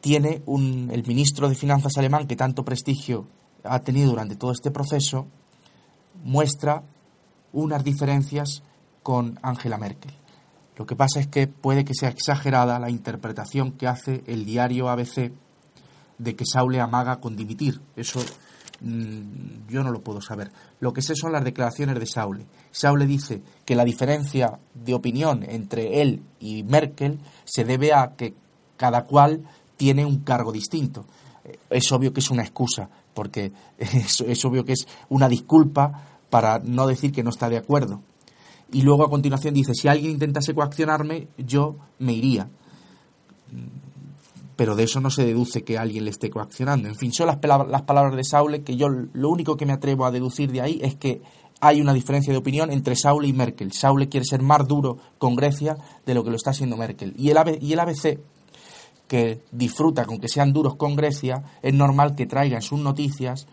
[0.00, 3.26] tiene un, el ministro de Finanzas alemán que tanto prestigio
[3.62, 5.26] ha tenido durante todo este proceso,
[6.24, 6.82] muestra
[7.52, 8.62] unas diferencias
[9.02, 10.14] con Angela Merkel.
[10.78, 14.88] Lo que pasa es que puede que sea exagerada la interpretación que hace el diario
[14.88, 15.30] ABC
[16.16, 17.82] de que Saule amaga con dimitir.
[17.96, 18.24] Eso
[18.80, 20.50] yo no lo puedo saber.
[20.80, 22.46] Lo que sé son las declaraciones de Saule.
[22.70, 28.34] Saule dice que la diferencia de opinión entre él y Merkel se debe a que
[28.76, 29.42] cada cual
[29.76, 31.06] tiene un cargo distinto.
[31.44, 36.02] Eh, Es obvio que es una excusa, porque es, es obvio que es una disculpa
[36.30, 38.02] para no decir que no está de acuerdo.
[38.72, 42.48] Y luego a continuación dice, si alguien intentase coaccionarme, yo me iría
[44.56, 46.88] pero de eso no se deduce que alguien le esté coaccionando.
[46.88, 47.38] En fin, son las,
[47.68, 50.80] las palabras de Saule que yo lo único que me atrevo a deducir de ahí
[50.82, 51.20] es que
[51.60, 53.72] hay una diferencia de opinión entre Saule y Merkel.
[53.72, 57.14] Saule quiere ser más duro con Grecia de lo que lo está haciendo Merkel.
[57.16, 58.18] Y el, y el ABC,
[59.06, 63.46] que disfruta con que sean duros con Grecia, es normal que traiga en sus noticias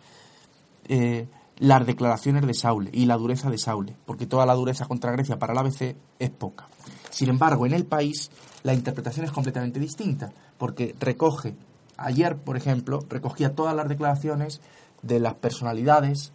[0.88, 1.28] eh,
[1.58, 5.40] las declaraciones de Saule y la dureza de Saule, porque toda la dureza contra Grecia
[5.40, 6.68] para el ABC es poca.
[7.10, 8.32] Sin embargo, en el país
[8.64, 11.56] la interpretación es completamente distinta, porque recoge,
[11.98, 14.62] ayer, por ejemplo, recogía todas las declaraciones
[15.02, 16.32] de las personalidades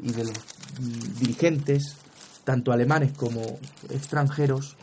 [0.00, 0.38] y de los
[0.80, 1.96] mm, dirigentes,
[2.44, 3.40] tanto alemanes como
[3.90, 4.76] extranjeros,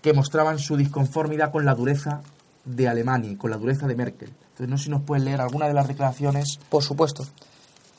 [0.00, 2.22] que mostraban su disconformidad con la dureza
[2.64, 4.30] de Alemania y con la dureza de Merkel.
[4.54, 7.26] Entonces, no sé si nos puedes leer alguna de las declaraciones Por supuesto.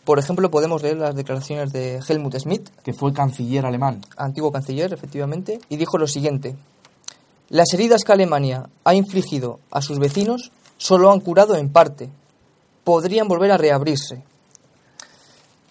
[0.06, 4.02] Por ejemplo, podemos leer las declaraciones de Helmut Schmidt, que fue canciller alemán.
[4.18, 6.56] antiguo canciller, efectivamente, y dijo lo siguiente.
[7.50, 12.10] Las heridas que Alemania ha infligido a sus vecinos solo han curado en parte.
[12.84, 14.24] Podrían volver a reabrirse.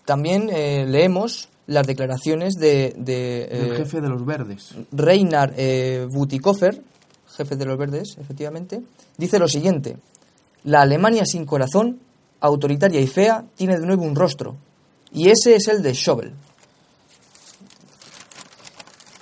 [0.04, 4.74] También eh, leemos las declaraciones de, de, El eh, jefe de los verdes.
[4.92, 6.82] Reinar eh, Butikofer,
[7.36, 8.82] jefe de los verdes, efectivamente,
[9.16, 9.96] dice lo siguiente.
[10.64, 12.00] La Alemania sin corazón,
[12.44, 14.56] autoritaria y fea, tiene de nuevo un rostro.
[15.12, 16.32] Y ese es el de Schäuble.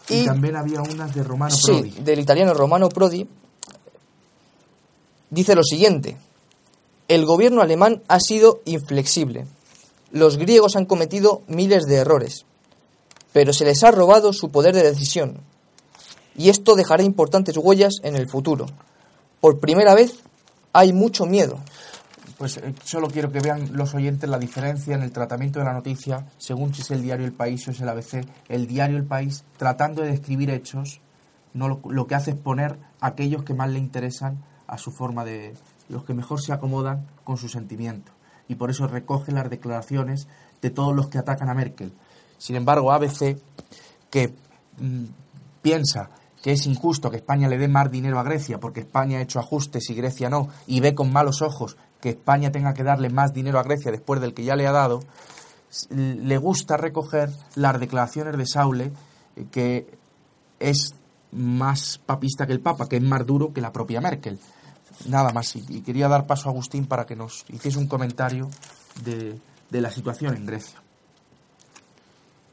[0.08, 1.90] Y, también había unas de Romano Prodi.
[1.90, 3.26] Sí, del italiano Romano Prodi.
[5.30, 6.16] Dice lo siguiente.
[7.08, 9.46] El gobierno alemán ha sido inflexible.
[10.10, 12.44] Los griegos han cometido miles de errores,
[13.32, 15.38] pero se les ha robado su poder de decisión.
[16.36, 18.66] Y esto dejará importantes huellas en el futuro.
[19.40, 20.14] Por primera vez
[20.72, 21.58] hay mucho miedo.
[22.42, 25.74] Pues eh, solo quiero que vean los oyentes la diferencia en el tratamiento de la
[25.74, 28.26] noticia, según si es el diario El País o es el ABC.
[28.48, 31.00] El diario El País, tratando de describir hechos,
[31.54, 35.54] no lo, que hace es poner aquellos que más le interesan a su forma de.
[35.88, 38.10] los que mejor se acomodan con su sentimiento.
[38.48, 40.26] Y por eso recoge las declaraciones
[40.60, 41.92] de todos los que atacan a Merkel.
[42.38, 43.40] Sin embargo, ABC,
[44.10, 44.34] que
[44.80, 45.04] mm,
[45.62, 46.10] piensa
[46.42, 49.38] que es injusto que España le dé más dinero a Grecia porque España ha hecho
[49.38, 53.32] ajustes y Grecia no, y ve con malos ojos que España tenga que darle más
[53.32, 55.00] dinero a Grecia después del que ya le ha dado,
[55.88, 58.92] le gusta recoger las declaraciones de Saule,
[59.36, 59.86] eh, que
[60.58, 60.94] es
[61.30, 64.38] más papista que el Papa, que es más duro que la propia Merkel.
[65.06, 68.50] Nada más, y, quería dar paso a Agustín para que nos hiciese un comentario
[69.04, 69.38] de,
[69.70, 70.82] de la situación en Grecia.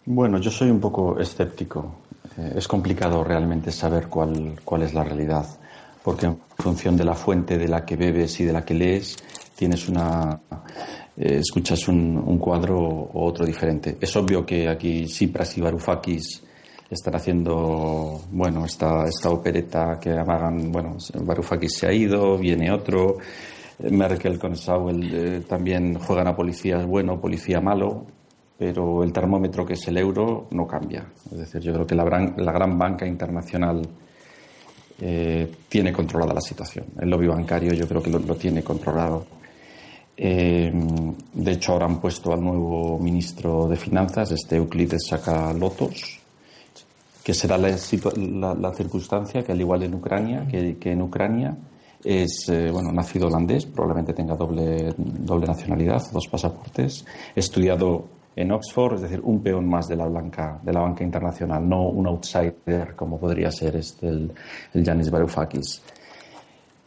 [0.05, 1.95] Bueno, yo soy un poco escéptico.
[2.37, 5.45] Eh, es complicado realmente saber cuál, cuál es la realidad,
[6.03, 9.17] porque en función de la fuente de la que bebes y de la que lees,
[9.55, 10.39] tienes una
[11.17, 13.97] eh, escuchas un, cuadro o otro diferente.
[13.99, 16.43] Es obvio que aquí Cipras y Varoufakis
[16.89, 23.17] están haciendo, bueno, esta, esta opereta que amagan, bueno, Varoufakis se ha ido, viene otro,
[23.79, 28.05] Merkel con Saul eh, también juegan a policía bueno, policía malo,
[28.57, 31.05] pero el termómetro que es el euro no cambia.
[31.31, 33.81] Es decir, yo creo que la gran, la gran banca internacional
[35.01, 36.85] eh, tiene controlada la situación.
[36.99, 39.25] El lobby bancario yo creo que lo, tiene controlado.
[40.17, 40.71] Eh,
[41.33, 45.09] de hecho, ahora han puesto al nuevo ministro de Finanzas, este Euclides
[45.57, 46.19] Lotos,
[47.23, 47.69] que será la,
[48.55, 51.55] la, circunstancia que, al igual en Ucrania, que, en Ucrania
[52.03, 58.95] es eh, bueno nacido holandés, probablemente tenga doble, doble nacionalidad, dos pasaportes, estudiado en Oxford,
[58.95, 62.95] es decir, un peón más de la, blanca, de la banca internacional, no un outsider
[62.95, 64.31] como podría ser este, el,
[64.73, 65.81] el Yanis Varoufakis.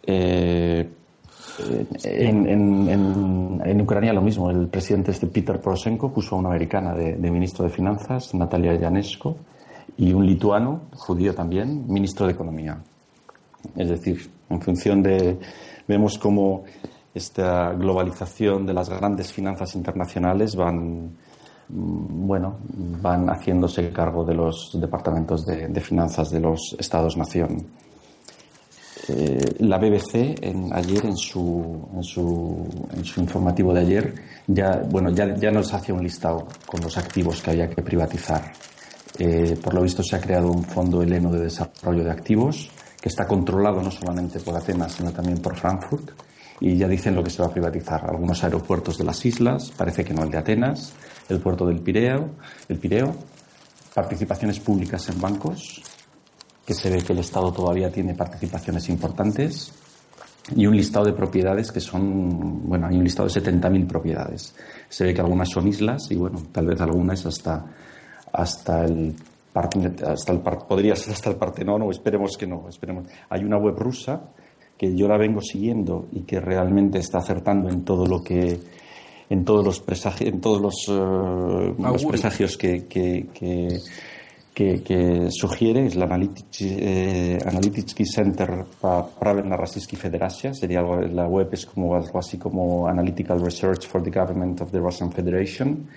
[0.07, 0.89] Eh,
[2.05, 7.67] en, Ucrania lo mismo, el presidente este Peter Poroshenko puso a una americana de, ministro
[7.67, 9.37] de Finanzas, Natalia Yanesko,
[9.99, 12.79] y un lituano, judío también, ministro de Economía.
[13.77, 15.39] Es decir, en función de...
[15.87, 16.65] Vemos cómo
[17.13, 21.11] esta globalización de las grandes finanzas internacionales van
[21.69, 27.67] bueno, van haciéndose cargo de los departamentos de, finanzas de los Estados-nación.
[29.09, 30.39] Eh, la BBC
[30.73, 31.89] ayer en su,
[33.17, 34.15] informativo de ayer
[34.47, 38.53] ya, bueno, ya, nos hacía un listado con los activos que había que privatizar.
[39.19, 43.11] Eh, por lo visto se ha creado un fondo heleno de desarrollo de activos que
[43.11, 46.13] está controlado no solamente por Atenas sino también por Frankfurt
[46.63, 48.09] y ya dicen lo que se va a privatizar.
[48.09, 50.93] Algunos aeropuertos de las islas, parece que no el de Atenas,
[51.29, 52.31] el puerto del Pireo,
[52.69, 53.15] el Pireo,
[53.95, 55.83] participaciones públicas en bancos,
[56.67, 59.73] que se ve que el Estado todavía tiene participaciones importantes,
[60.57, 64.55] y un listado de propiedades que son, bueno, hay un listado de 70.000 propiedades.
[64.89, 67.65] Se ve que algunas son islas y, bueno, tal vez algunas hasta,
[68.33, 69.15] hasta el
[69.55, 73.07] hasta el podría ser hasta el Partenón o esperemos que no, esperemos.
[73.29, 74.31] Hay una web rusa
[74.79, 78.59] que yo la vengo siguiendo y que realmente está acertando en todo lo que
[79.33, 83.81] en todos los presagios, en todos los, eh, presagios que, que,
[84.55, 86.05] que, sugiere, es la
[86.61, 92.87] eh, Analytics, Center para Pravedna Rossiyski Federacia, sería la web es como algo así como
[92.87, 95.89] Analytical Research for the Government of the Russian Federation,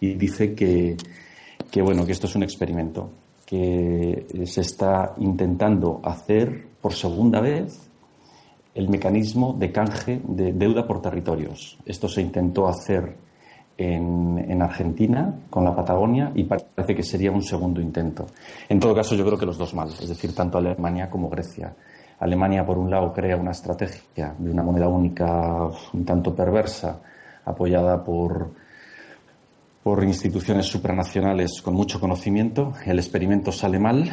[0.00, 0.96] y dice que,
[1.68, 3.10] que bueno, que esto es un experimento
[3.44, 7.86] que se está intentando hacer por segunda vez
[8.76, 11.78] el mecanismo de canje de deuda por territorios.
[11.86, 13.16] Esto se intentó hacer
[13.78, 18.26] en, Argentina con la Patagonia y parece que sería un segundo intento.
[18.68, 21.74] En todo caso, yo creo que los dos mal, es decir, tanto Alemania como Grecia.
[22.18, 27.00] Alemania, por un lado, crea una estrategia de una moneda única un tanto perversa,
[27.46, 28.50] apoyada por,
[29.82, 32.74] por instituciones supranacionales con mucho conocimiento.
[32.84, 34.10] El experimento sale mal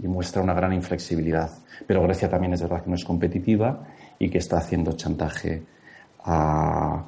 [0.00, 1.50] y muestra una gran inflexibilidad.
[1.86, 3.86] Pero Grecia también es verdad que no es competitiva
[4.18, 5.62] y que está haciendo chantaje
[6.24, 7.04] a,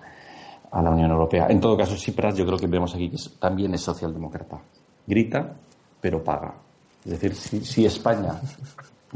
[0.72, 1.47] la Unión Europea.
[1.49, 4.61] En todo caso, Tsipras yo creo que vemos aquí que también es socialdemócrata.
[5.07, 5.55] Grita,
[6.01, 6.55] pero paga.
[7.05, 8.41] Es decir, si, España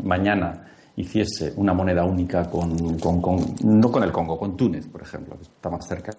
[0.03, 0.67] mañana
[0.97, 3.21] hiciese una moneda única con, con,
[3.65, 6.13] no con el Congo, con Túnez, por ejemplo, que está más cerca,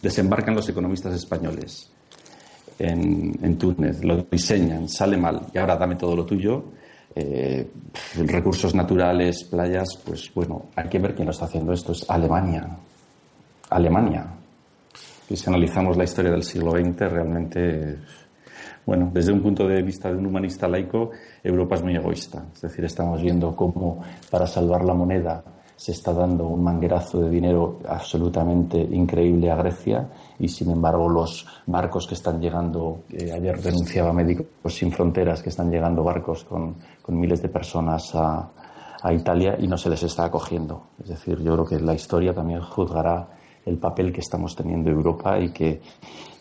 [0.00, 1.90] desembarcan los economistas españoles
[2.78, 6.64] en, en Túnez, lo diseñan, sale mal y ahora dame todo lo tuyo,
[7.14, 7.70] eh,
[8.26, 11.92] recursos naturales, playas, pues bueno, hay que ver quién lo está haciendo esto.
[11.92, 12.66] Es Alemania.
[13.70, 14.26] Alemania.
[15.28, 17.98] Y si analizamos la historia del siglo XX, realmente,
[18.84, 21.10] bueno, desde un punto de vista de un humanista laico,
[21.42, 22.44] Europa es muy egoísta.
[22.54, 25.42] Es decir, estamos viendo cómo para salvar la moneda
[25.76, 30.08] se está dando un manguerazo de dinero absolutamente increíble a Grecia
[30.38, 35.48] y sin embargo los barcos que están llegando, eh, ayer denunciaba Médicos Sin Fronteras que
[35.48, 38.50] están llegando barcos con, con miles de personas a,
[39.02, 40.88] a, Italia y no se les está acogiendo.
[41.02, 43.28] Es decir, yo creo que la historia también juzgará
[43.64, 45.80] el papel que estamos teniendo Europa y que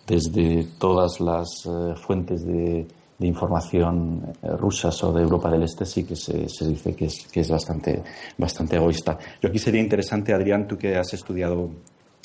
[0.05, 2.87] desde todas las eh, fuentes de
[3.21, 7.05] de información eh, rusas o de Europa del Este sí que se, se dice que
[7.05, 8.01] es, que es bastante,
[8.35, 9.17] bastante egoísta.
[9.39, 11.69] Yo aquí sería interesante, Adrián, tú que has estudiado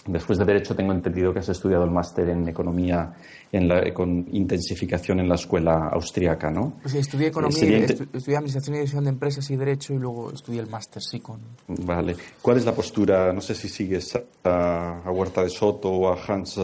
[0.06, 3.12] Después de Derecho tengo entendido que has estudiado el máster en Economía
[3.50, 6.74] en la, con intensificación en la escuela austríaca, ¿no?
[6.80, 10.30] Pues sí, estudié Economía, eh, estudié Administración y Dirección de Empresas y Derecho y luego
[10.32, 11.40] estudié el máster, sí, con...
[11.66, 12.14] Vale.
[12.40, 13.32] ¿Cuál es la postura?
[13.32, 16.60] No sé si sigues a, a Huerta de Soto o a Hans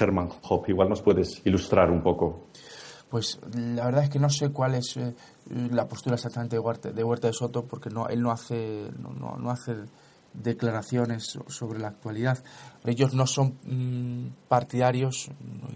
[0.00, 0.72] Hermann Hoppe.
[0.72, 2.48] Igual nos puedes ilustrar un poco.
[3.10, 5.14] Pues la verdad es que no sé cuál es eh,
[5.48, 9.36] la postura exactamente de Huerta, de Huerta de Soto, porque no, él no hace, no,
[9.36, 9.74] no, hace
[10.32, 12.38] declaraciones sobre la actualidad.
[12.84, 15.28] Ellos no son mm, partidarios,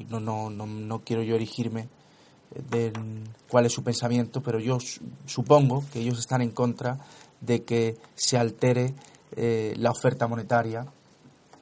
[0.09, 1.89] no, no, no, no quiero yo erigirme
[2.71, 2.93] de
[3.49, 4.79] cuál es su pensamiento, pero yo
[5.27, 6.99] supongo que ellos están en contra
[7.41, 8.95] de que se altere
[9.35, 10.87] eh, la oferta monetaria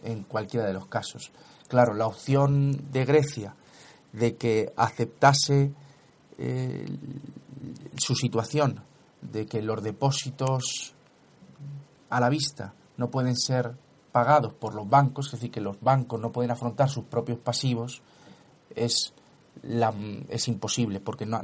[0.04, 1.32] en cualquiera de los casos.
[1.66, 3.54] Claro, la opción de Grecia
[4.12, 5.72] de que aceptase
[6.38, 6.86] eh,
[7.96, 8.82] su situación,
[9.20, 10.94] de que los depósitos
[12.10, 13.74] a la vista no pueden ser
[14.12, 18.02] pagados por los bancos, es decir, que los bancos no pueden afrontar sus propios pasivos,
[18.74, 19.14] es,
[19.62, 19.94] la,
[20.28, 21.40] es imposible, porque no,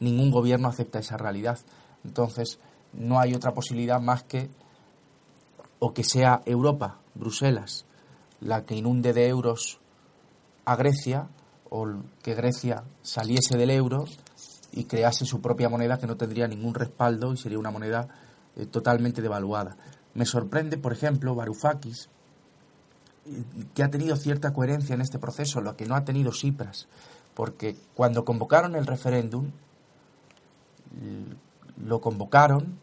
[0.00, 1.58] ningún gobierno acepta esa realidad.
[2.04, 2.58] Entonces,
[2.92, 4.50] no hay otra posibilidad más que
[5.78, 7.86] o que sea Europa, Bruselas,
[8.40, 9.80] la que inunde de euros
[10.64, 11.28] a Grecia,
[11.74, 11.88] o
[12.22, 14.04] que Grecia saliese del euro
[14.72, 18.08] y crease su propia moneda que no tendría ningún respaldo y sería una moneda
[18.56, 19.78] eh, totalmente devaluada.
[20.12, 22.10] Me sorprende, por ejemplo, Varoufakis,
[23.24, 23.44] eh,
[23.74, 26.88] que ha tenido cierta coherencia en este proceso, lo que no ha tenido Cipras,
[27.32, 29.50] porque cuando convocaron el referéndum,
[31.82, 32.78] lo convocaron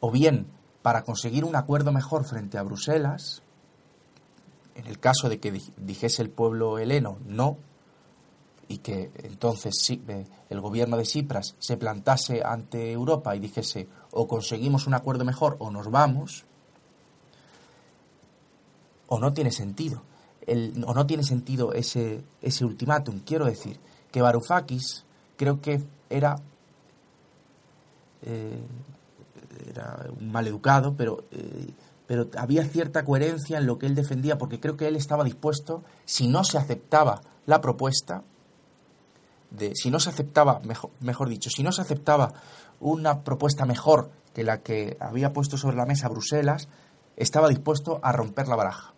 [0.00, 0.46] o bien
[0.82, 3.41] para conseguir un acuerdo mejor frente a Bruselas,
[4.74, 7.58] en el caso de que dijese el pueblo heleno no,
[8.68, 14.26] y que entonces eh, el gobierno de Cipras se plantase ante Europa y dijese o
[14.26, 16.44] conseguimos un acuerdo mejor o nos vamos,
[19.08, 20.02] o no tiene sentido.
[20.46, 23.20] El, o no tiene sentido ese, ese ultimátum.
[23.20, 23.78] Quiero decir
[24.10, 25.04] que Varoufakis
[25.36, 26.36] creo que era,
[28.22, 28.60] eh,
[29.68, 31.68] era un maleducado, pero eh,
[32.12, 35.82] pero había cierta coherencia en lo que él defendía, porque creo que él estaba dispuesto,
[36.04, 38.22] si no se aceptaba la propuesta,
[39.50, 42.34] de, si no se aceptaba, mejor, mejor dicho, si no se aceptaba
[42.80, 46.68] una propuesta mejor que la que había puesto sobre la mesa Bruselas,
[47.16, 48.91] estaba dispuesto a romper la baraja.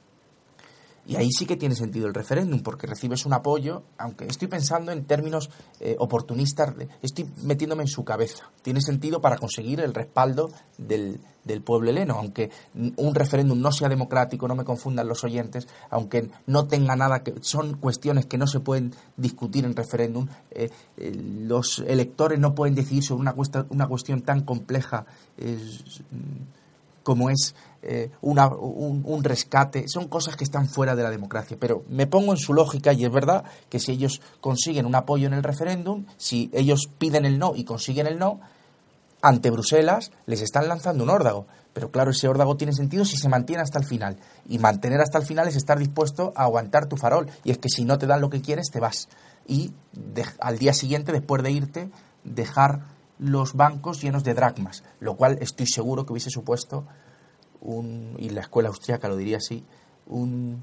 [1.06, 4.90] Y ahí sí que tiene sentido el referéndum, porque recibes un apoyo, aunque estoy pensando
[4.90, 5.50] en términos
[5.80, 8.50] eh, oportunistas, estoy metiéndome en su cabeza.
[8.62, 12.50] Tiene sentido para conseguir el respaldo del, del pueblo heleno, aunque
[12.96, 17.34] un referéndum no sea democrático, no me confundan los oyentes, aunque no tenga nada que.
[17.42, 20.26] Son cuestiones que no se pueden discutir en referéndum.
[20.50, 23.34] Eh, eh, los electores no pueden decidir sobre una,
[23.68, 25.04] una cuestión tan compleja
[27.04, 31.56] como es eh, una, un, rescate, son cosas que están fuera de la democracia.
[31.60, 35.28] Pero me pongo en su lógica y es verdad que si ellos consiguen un apoyo
[35.28, 38.40] en el referéndum, si ellos piden el no y consiguen el no,
[39.22, 41.46] ante Bruselas les están lanzando un órdago.
[41.74, 44.16] Pero claro, ese órdago tiene sentido si se mantiene hasta el final.
[44.48, 47.28] Y mantener hasta el final es estar dispuesto a aguantar tu farol.
[47.42, 49.08] Y es que si no te dan lo que quieres, te vas.
[49.46, 49.72] Y
[50.38, 51.90] al día siguiente, después de irte,
[52.22, 54.84] dejar los bancos llenos de dracmas.
[55.00, 56.84] Lo cual estoy seguro que hubiese supuesto
[58.18, 59.64] y la escuela austriaca lo diría así,
[60.06, 60.62] un,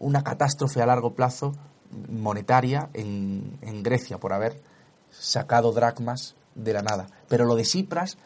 [0.00, 1.54] una catástrofe a largo plazo
[2.08, 4.60] monetaria en, en, Grecia por haber
[5.10, 7.06] sacado dracmas de la nada.
[7.28, 8.18] Pero lo de Cipras,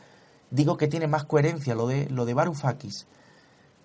[0.50, 3.06] digo que tiene más coherencia, lo de, lo de Varoufakis.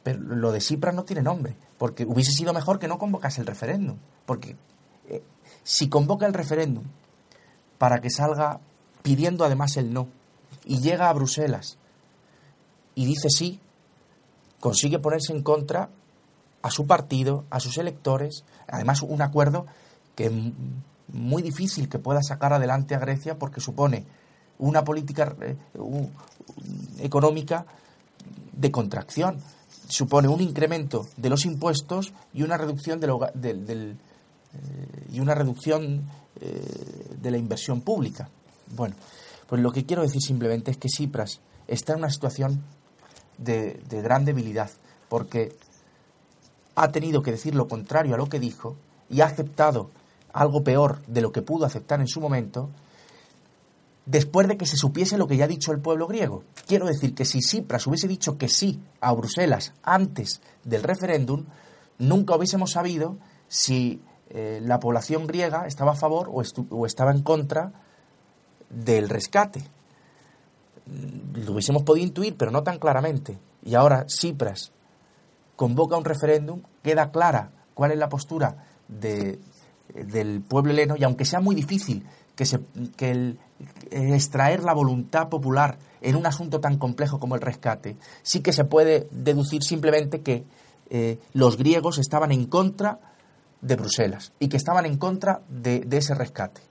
[0.03, 3.47] Pero lo de Cipras no tiene nombre, porque hubiese sido mejor que no convocase el
[3.47, 3.97] referéndum.
[4.25, 4.55] Porque
[5.09, 5.23] eh,
[5.63, 6.85] si convoca el referéndum
[7.77, 8.61] para que salga
[9.03, 10.07] pidiendo además el no,
[10.65, 11.77] y llega a Bruselas
[12.95, 13.59] y dice sí,
[14.59, 15.89] consigue ponerse en contra
[16.61, 19.67] a su partido, a sus electores, además un acuerdo
[20.15, 20.31] que es
[21.09, 24.05] muy difícil que pueda sacar adelante a Grecia porque supone
[24.59, 25.55] una política eh,
[26.99, 27.65] económica
[28.53, 29.37] de contracción,
[29.89, 33.97] supone un incremento de los impuestos y una reducción de del,
[34.53, 36.07] eh, y una reducción
[36.39, 38.29] eh, de la inversión pública.
[38.71, 38.95] Bueno,
[39.47, 42.63] pues lo que quiero decir simplemente es que Cipras está en una situación
[43.37, 44.69] de, gran debilidad,
[45.09, 45.55] porque
[46.75, 48.75] ha tenido que decir lo contrario a lo que dijo
[49.09, 49.89] y ha aceptado
[50.31, 52.69] algo peor de lo que pudo aceptar en su momento,
[54.05, 56.43] después de que se supiese lo que ya ha dicho el pueblo griego.
[56.67, 61.45] Quiero decir que si Cipras hubiese dicho que sí a Bruselas antes del referéndum,
[61.99, 66.41] nunca hubiésemos sabido si eh, la población griega estaba a favor o,
[66.71, 67.71] o, estaba en contra
[68.73, 69.63] del rescate.
[71.33, 73.37] Lo hubiésemos podido intuir, pero no tan claramente.
[73.63, 74.71] Y ahora Cipras
[75.55, 79.39] convoca un referéndum, queda clara cuál es la postura de,
[79.93, 82.05] del pueblo heleno y aunque sea muy difícil
[82.35, 82.59] que, se,
[82.97, 83.37] que
[83.91, 88.65] extraer la voluntad popular en un asunto tan complejo como el rescate, sí que se
[88.65, 90.43] puede deducir simplemente que
[90.89, 92.99] eh, los griegos estaban en contra
[93.61, 96.61] de Bruselas y que estaban en contra de, ese rescate.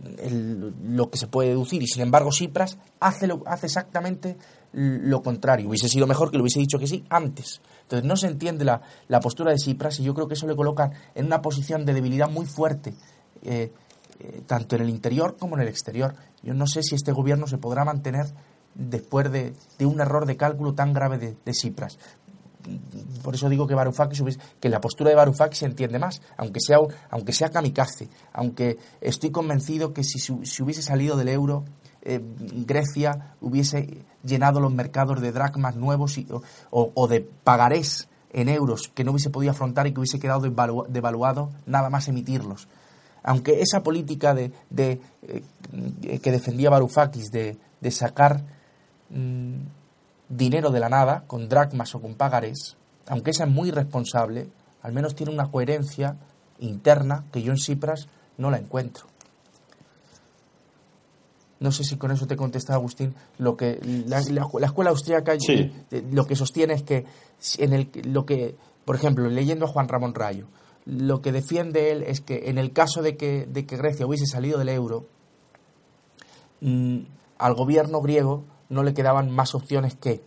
[0.00, 1.82] Lo que se puede deducir.
[1.82, 4.36] Y sin embargo, Cipras hace, lo, hace exactamente
[4.72, 5.68] lo contrario.
[5.68, 7.60] Hubiese sido mejor que lo hubiese dicho que sí antes.
[7.82, 10.56] Entonces no se entiende la, la postura de Tsipras y yo creo que eso le
[10.56, 12.94] coloca en una posición de debilidad muy fuerte,
[13.42, 13.72] eh,
[14.20, 16.14] eh, tanto en el interior como en el exterior.
[16.42, 18.26] Yo no sé si este gobierno se podrá mantener
[18.74, 21.98] después de, de un error de cálculo tan grave de, de Tsipras.
[23.22, 24.22] Por eso digo que Varoufakis
[24.60, 26.78] que la postura de Varoufakis se entiende más, aunque sea
[27.10, 31.64] aunque sea kamikaze, aunque estoy convencido que si, si hubiese salido del euro
[32.02, 32.20] eh,
[32.66, 36.18] Grecia hubiese llenado los mercados de dracmas nuevos
[36.70, 40.48] o, de pagarés en euros que no hubiese podido afrontar y que hubiese quedado
[40.88, 42.68] devaluado nada más emitirlos.
[43.22, 47.58] Aunque esa política de, eh, que defendía Varoufakis de,
[47.90, 48.42] sacar
[49.10, 49.56] mm,
[50.28, 52.76] dinero de la nada con dracmas o con pagarés,
[53.06, 54.48] aunque esa es muy responsable,
[54.82, 56.16] al menos tiene una coherencia
[56.58, 59.06] interna que yo en Cipras no la encuentro.
[61.60, 63.14] No sé si con eso te contesta Agustín.
[63.38, 65.72] Lo que la, escuela austríaca eh,
[66.12, 67.04] lo que sostiene es que
[67.58, 68.54] en el lo que,
[68.84, 70.46] por ejemplo, leyendo a Juan Ramón Rayo,
[70.84, 74.26] lo que defiende él es que en el caso de que, de que Grecia hubiese
[74.26, 75.06] salido del euro,
[76.60, 77.00] mm,
[77.38, 80.22] al gobierno griego no le quedaban más opciones que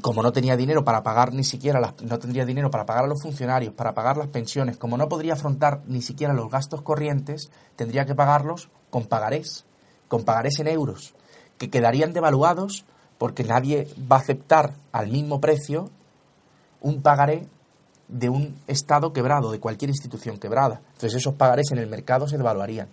[0.00, 3.08] como no tenía dinero para pagar ni siquiera las, no tendría dinero para pagar a
[3.08, 7.50] los funcionarios, para pagar las pensiones, como no podría afrontar ni siquiera los gastos corrientes,
[7.76, 9.66] tendría que pagarlos con pagarés
[10.12, 11.14] con pagarés en euros,
[11.56, 12.84] que quedarían devaluados
[13.16, 15.88] porque nadie va a aceptar al mismo precio
[16.82, 17.48] un pagaré
[18.08, 20.82] de un Estado quebrado, de cualquier institución quebrada.
[20.88, 22.88] Entonces esos pagarés en el mercado se devaluarían.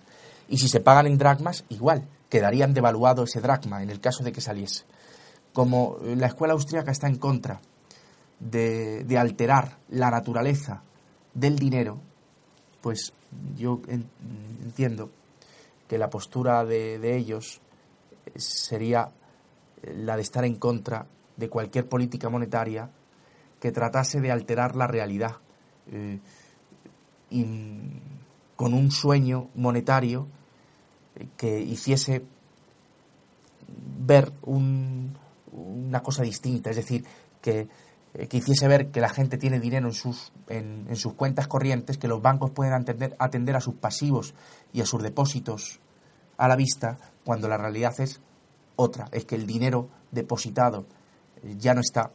[0.47, 4.31] Y si se pagan en dracmas, igual, quedarían devaluado ese dracma en el caso de
[4.31, 4.85] que saliese.
[5.53, 7.59] Como la escuela austríaca está en contra
[8.39, 10.83] de, de alterar la naturaleza
[11.33, 11.99] del dinero,
[12.81, 13.13] pues
[13.55, 13.81] yo
[14.63, 15.09] entiendo
[15.87, 17.61] que la postura de, ellos
[18.35, 19.09] sería
[19.81, 22.89] la de estar en contra de cualquier política monetaria
[23.59, 25.37] que tratase de alterar la realidad
[25.91, 26.19] eh,
[28.55, 30.27] con un sueño monetario
[31.37, 32.23] que hiciese
[33.99, 37.05] ver una cosa distinta, es decir,
[37.41, 37.67] que,
[38.27, 42.07] que, hiciese ver que la gente tiene dinero en sus, en sus cuentas corrientes, que
[42.07, 44.33] los bancos pueden atender, atender a sus pasivos
[44.73, 45.79] y a sus depósitos
[46.39, 48.21] a la vista cuando la realidad es
[48.75, 50.85] otra, es que el dinero depositado
[51.43, 52.11] eh, ya no está,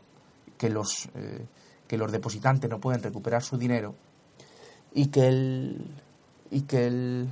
[0.57, 1.45] que los, eh,
[1.87, 3.95] que los depositantes no pueden recuperar su dinero
[4.95, 5.95] y que el,
[6.51, 7.29] y que el,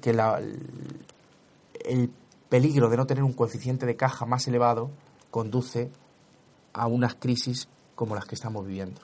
[0.00, 0.40] que la,
[1.84, 2.10] el
[2.48, 4.90] peligro de no tener un coeficiente de caja más elevado
[5.30, 5.90] conduce
[6.72, 9.00] a unas crisis como las que estamos viviendo.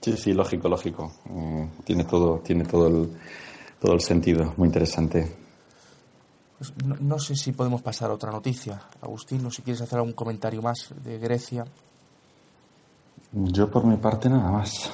[0.00, 1.12] Sí, sí, lógico, lógico.
[1.30, 3.16] Eh, tiene todo, tiene todo el,
[3.80, 4.52] todo el sentido.
[4.56, 5.36] Muy interesante.
[6.58, 8.82] Pues no, sé si podemos pasar a otra noticia.
[9.00, 11.64] Agustín, no si quieres hacer algún comentario más de Grecia.
[13.32, 14.90] Yo por mi parte nada más.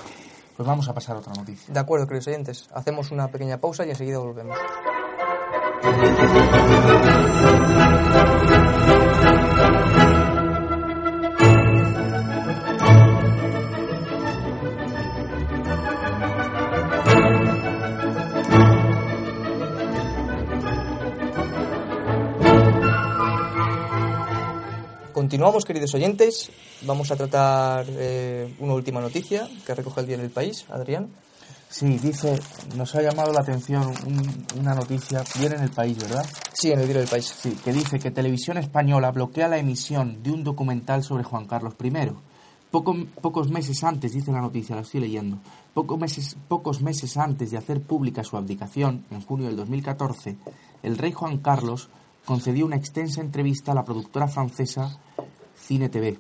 [0.59, 1.73] Pues vamos a pasar a otra noticia.
[1.73, 2.69] De acuerdo, queridos oyentes.
[2.75, 4.59] Hacemos una pequeña pausa y enseguida volvemos.
[25.39, 26.51] Continuamos, queridos oyentes.
[26.83, 30.67] Vamos a tratar eh, una última noticia que recoge el día del país.
[30.69, 31.11] Adrián.
[31.69, 32.41] Sí, dice,
[32.75, 33.95] nos ha llamado la atención
[34.59, 36.27] una noticia, viene en el país, ¿verdad?
[36.53, 37.27] Sí, en el diario del país.
[37.27, 41.75] Sí, que dice que Televisión Española bloquea la emisión de un documental sobre Juan Carlos
[41.81, 41.93] I.
[42.73, 45.39] pocos meses antes, dice la noticia, la estoy leyendo,
[45.73, 50.37] pocos meses, pocos meses antes de hacer pública su abdicación, en junio del 2014,
[50.83, 51.91] el rey Juan Carlos
[52.25, 54.99] concedió una extensa entrevista a la productora francesa
[55.57, 56.19] Cine TV.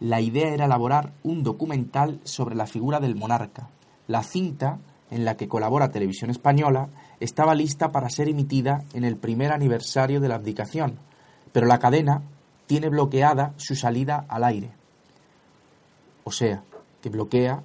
[0.00, 3.68] La idea era elaborar un documental sobre la figura del monarca,
[4.08, 4.78] la cinta,
[5.10, 6.88] en la que colabora Televisión Española,
[7.18, 10.98] estaba lista para ser emitida en el primer aniversario de la abdicación,
[11.52, 12.22] pero la cadena
[12.66, 14.70] tiene bloqueada su salida al aire.
[16.24, 16.62] O sea,
[17.02, 17.62] que bloquea,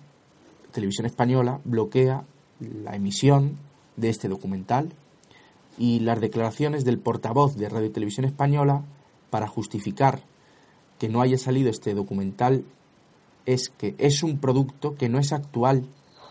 [0.72, 2.24] Televisión Española bloquea
[2.60, 3.58] la emisión
[3.96, 4.92] de este documental
[5.78, 8.84] y las declaraciones del portavoz de Radio Televisión Española
[9.30, 10.22] para justificar
[11.00, 12.64] que no haya salido este documental
[13.46, 15.88] es que es un producto que no es actual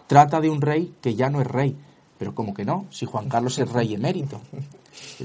[0.06, 1.76] Trata de un rey que ya no es rey.
[2.18, 4.40] Pero como que no, si Juan Carlos es rey emérito.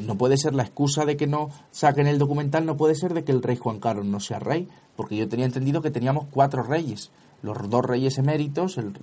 [0.01, 3.23] No puede ser la excusa de que no saquen el documental, no puede ser de
[3.23, 6.63] que el rey Juan Carlos no sea rey, porque yo tenía entendido que teníamos cuatro
[6.63, 7.11] reyes,
[7.43, 8.93] los dos reyes eméritos, el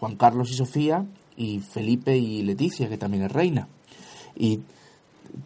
[0.00, 3.68] Juan Carlos y Sofía, y Felipe y Leticia, que también es reina.
[4.36, 4.60] Y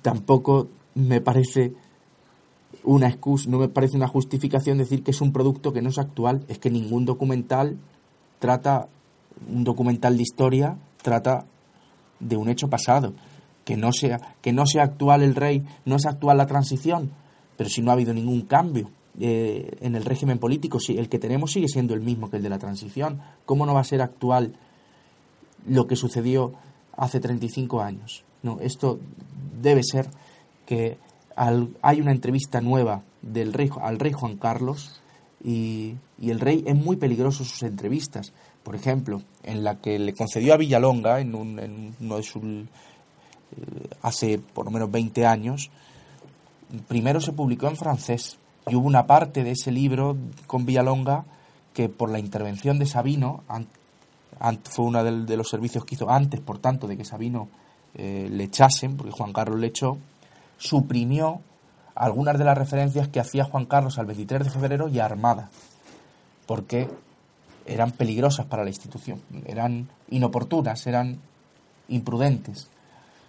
[0.02, 1.72] tampoco me parece
[2.84, 5.98] una excusa, no me parece una justificación decir que es un producto que no es
[5.98, 7.78] actual, es que ningún documental
[8.38, 8.88] trata
[9.46, 11.46] un documental de historia trata
[12.20, 13.14] de un hecho pasado,
[13.64, 17.12] que no sea, que no sea actual el rey, no es actual la transición,
[17.56, 21.18] pero si no ha habido ningún cambio eh, en el régimen político, si el que
[21.18, 24.02] tenemos sigue siendo el mismo que el de la transición, ¿cómo no va a ser
[24.02, 24.54] actual
[25.66, 26.54] lo que sucedió
[26.96, 28.24] hace 35 años?
[28.42, 28.98] No, esto
[29.60, 30.08] debe ser
[30.66, 30.98] que
[31.36, 35.00] hay una entrevista nueva del rey, al rey Juan Carlos
[35.42, 38.32] y, y el rey es muy peligroso sus entrevistas
[38.68, 42.42] por ejemplo, en la que le concedió a Villalonga, en, uno de sus.
[42.44, 42.66] Eh,
[44.02, 45.70] hace por lo menos 20 años,
[46.86, 48.36] primero se publicó en francés
[48.66, 51.24] y hubo una parte de ese libro con Villalonga
[51.72, 53.42] que por la intervención de Sabino,
[54.64, 57.48] fue uno de, los servicios que hizo antes, por tanto, de que Sabino
[57.94, 59.98] eh, le echasen, porque Juan Carlos le echó,
[60.56, 61.40] suprimió
[61.94, 65.50] algunas de las referencias que hacía Juan Carlos al 23 de febrero y a Armada,
[66.46, 66.88] porque
[67.66, 71.18] eran peligrosas para la institución, eran inoportunas, eran
[71.88, 72.68] imprudentes.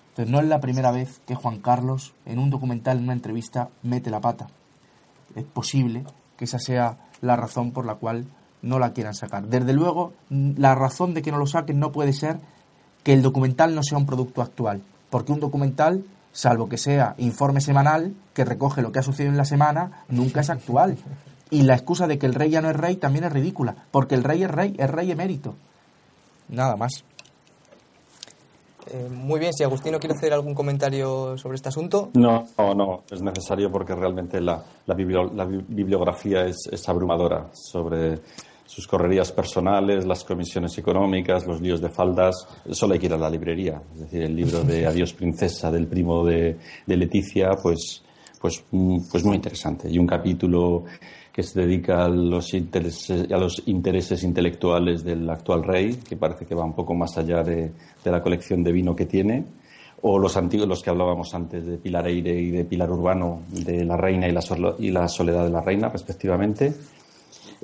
[0.09, 3.69] Entonces no es la primera vez que Juan Carlos en un documental, en una entrevista,
[3.83, 4.47] mete la pata.
[5.35, 6.03] Es posible
[6.37, 8.25] que esa sea la razón por la cual
[8.61, 9.47] no la quieran sacar.
[9.47, 12.39] Desde luego, la razón de que no lo saquen no puede ser
[13.03, 17.61] que el documental no sea un producto actual, porque un documental, salvo que sea informe
[17.61, 20.97] semanal, que recoge lo que ha sucedido en la semana, nunca es actual.
[21.49, 24.15] Y la excusa de que el rey ya no es rey también es ridícula, porque
[24.15, 25.55] el rey es rey, es rey emérito.
[26.49, 27.03] Nada más.
[28.91, 32.09] Eh, muy bien, si Agustino quiere hacer algún comentario sobre este asunto.
[32.15, 38.19] No, no, no es necesario porque realmente la, la, bibliografía es, es, abrumadora sobre
[38.69, 42.47] sus correrías personales, las comisiones económicas, los líos de faldas.
[42.69, 43.81] Solo hay que ir a la librería.
[43.95, 46.55] Es decir, el libro de Adiós Princesa del primo de,
[46.85, 48.03] de Leticia, pues,
[48.39, 49.89] pues, mm, pues muy interesante.
[49.89, 50.83] Y un capítulo
[51.33, 56.45] que se dedica a los, intereses, a los intereses intelectuales del actual rey, que parece
[56.45, 57.71] que va un poco más allá de,
[58.03, 59.45] la colección de vino que tiene,
[60.03, 63.83] o los antiguos, los que hablábamos antes de Pilar Eire y de Pilar Urbano, de
[63.83, 64.41] la reina y la,
[64.77, 66.71] y la soledad de la reina, respectivamente.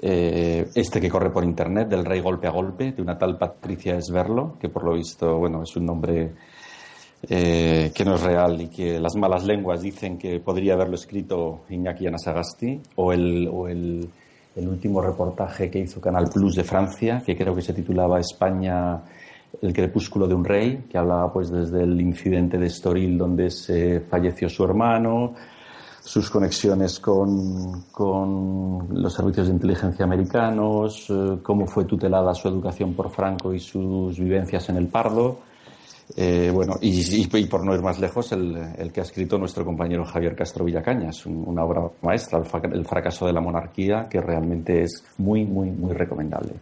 [0.08, 3.96] Eh, este que corre por internet, del rey golpe a golpe, de una tal Patricia
[3.96, 6.32] Esberlo, que por lo visto, bueno, es un nombre
[7.28, 11.62] eh, que no es real y que las malas lenguas dicen que podría haberlo escrito
[11.70, 14.08] Iñaki Anasagasti, o el, o el,
[14.58, 19.02] último reportaje que hizo Canal Plus de Francia, que creo que se titulaba España,
[19.60, 24.02] el crepúsculo de un rey, que hablaba pues desde el incidente de Estoril donde se
[24.02, 25.34] falleció su hermano,
[26.06, 32.94] sus conexiones con, con, los servicios de inteligencia americanos, eh, cómo fue tutelada su educación
[32.94, 35.40] por Franco y sus vivencias en el Pardo.
[36.16, 40.36] Eh, bueno, y, por no ir más lejos, el, que ha escrito nuestro compañero Javier
[40.36, 42.40] Castro Villacañas, una obra maestra,
[42.72, 46.54] el, fracaso de la monarquía, que realmente es muy, muy, muy recomendable.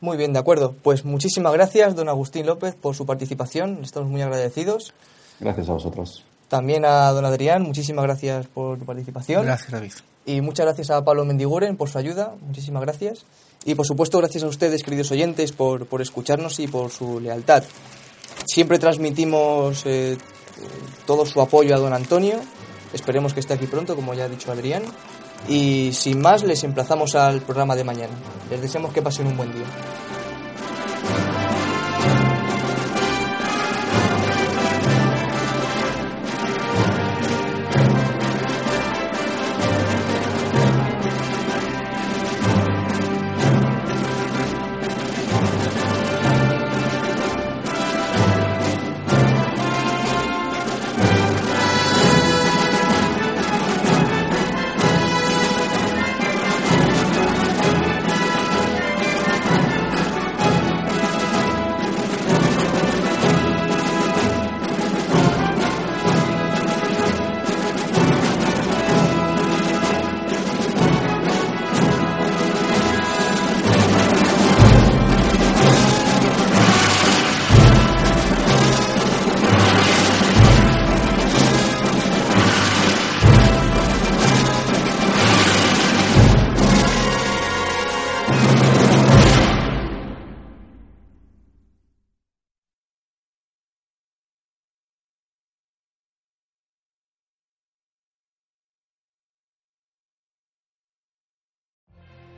[0.00, 0.74] Muy bien, de acuerdo.
[0.82, 3.78] Pues muchísimas gracias, don Agustín López, por su participación.
[3.82, 4.92] Estamos muy agradecidos.
[5.38, 6.24] Gracias a vosotros.
[6.48, 9.44] También a don Adrián, muchísimas gracias por tu participación.
[9.44, 9.92] Gracias, David.
[10.24, 12.34] Y muchas gracias a Pablo Mendiguren por su ayuda.
[12.40, 13.24] Muchísimas gracias.
[13.64, 17.64] Y por supuesto, gracias a ustedes, queridos oyentes, por, por escucharnos y por su lealtad.
[18.44, 20.16] Siempre transmitimos eh,
[21.06, 22.40] todo su apoyo a don Antonio.
[22.92, 24.82] Esperemos que esté aquí pronto, como ya ha dicho Adrián.
[25.48, 28.14] Y sin más, les emplazamos al programa de mañana.
[28.50, 29.66] Les deseamos que pasen un buen día.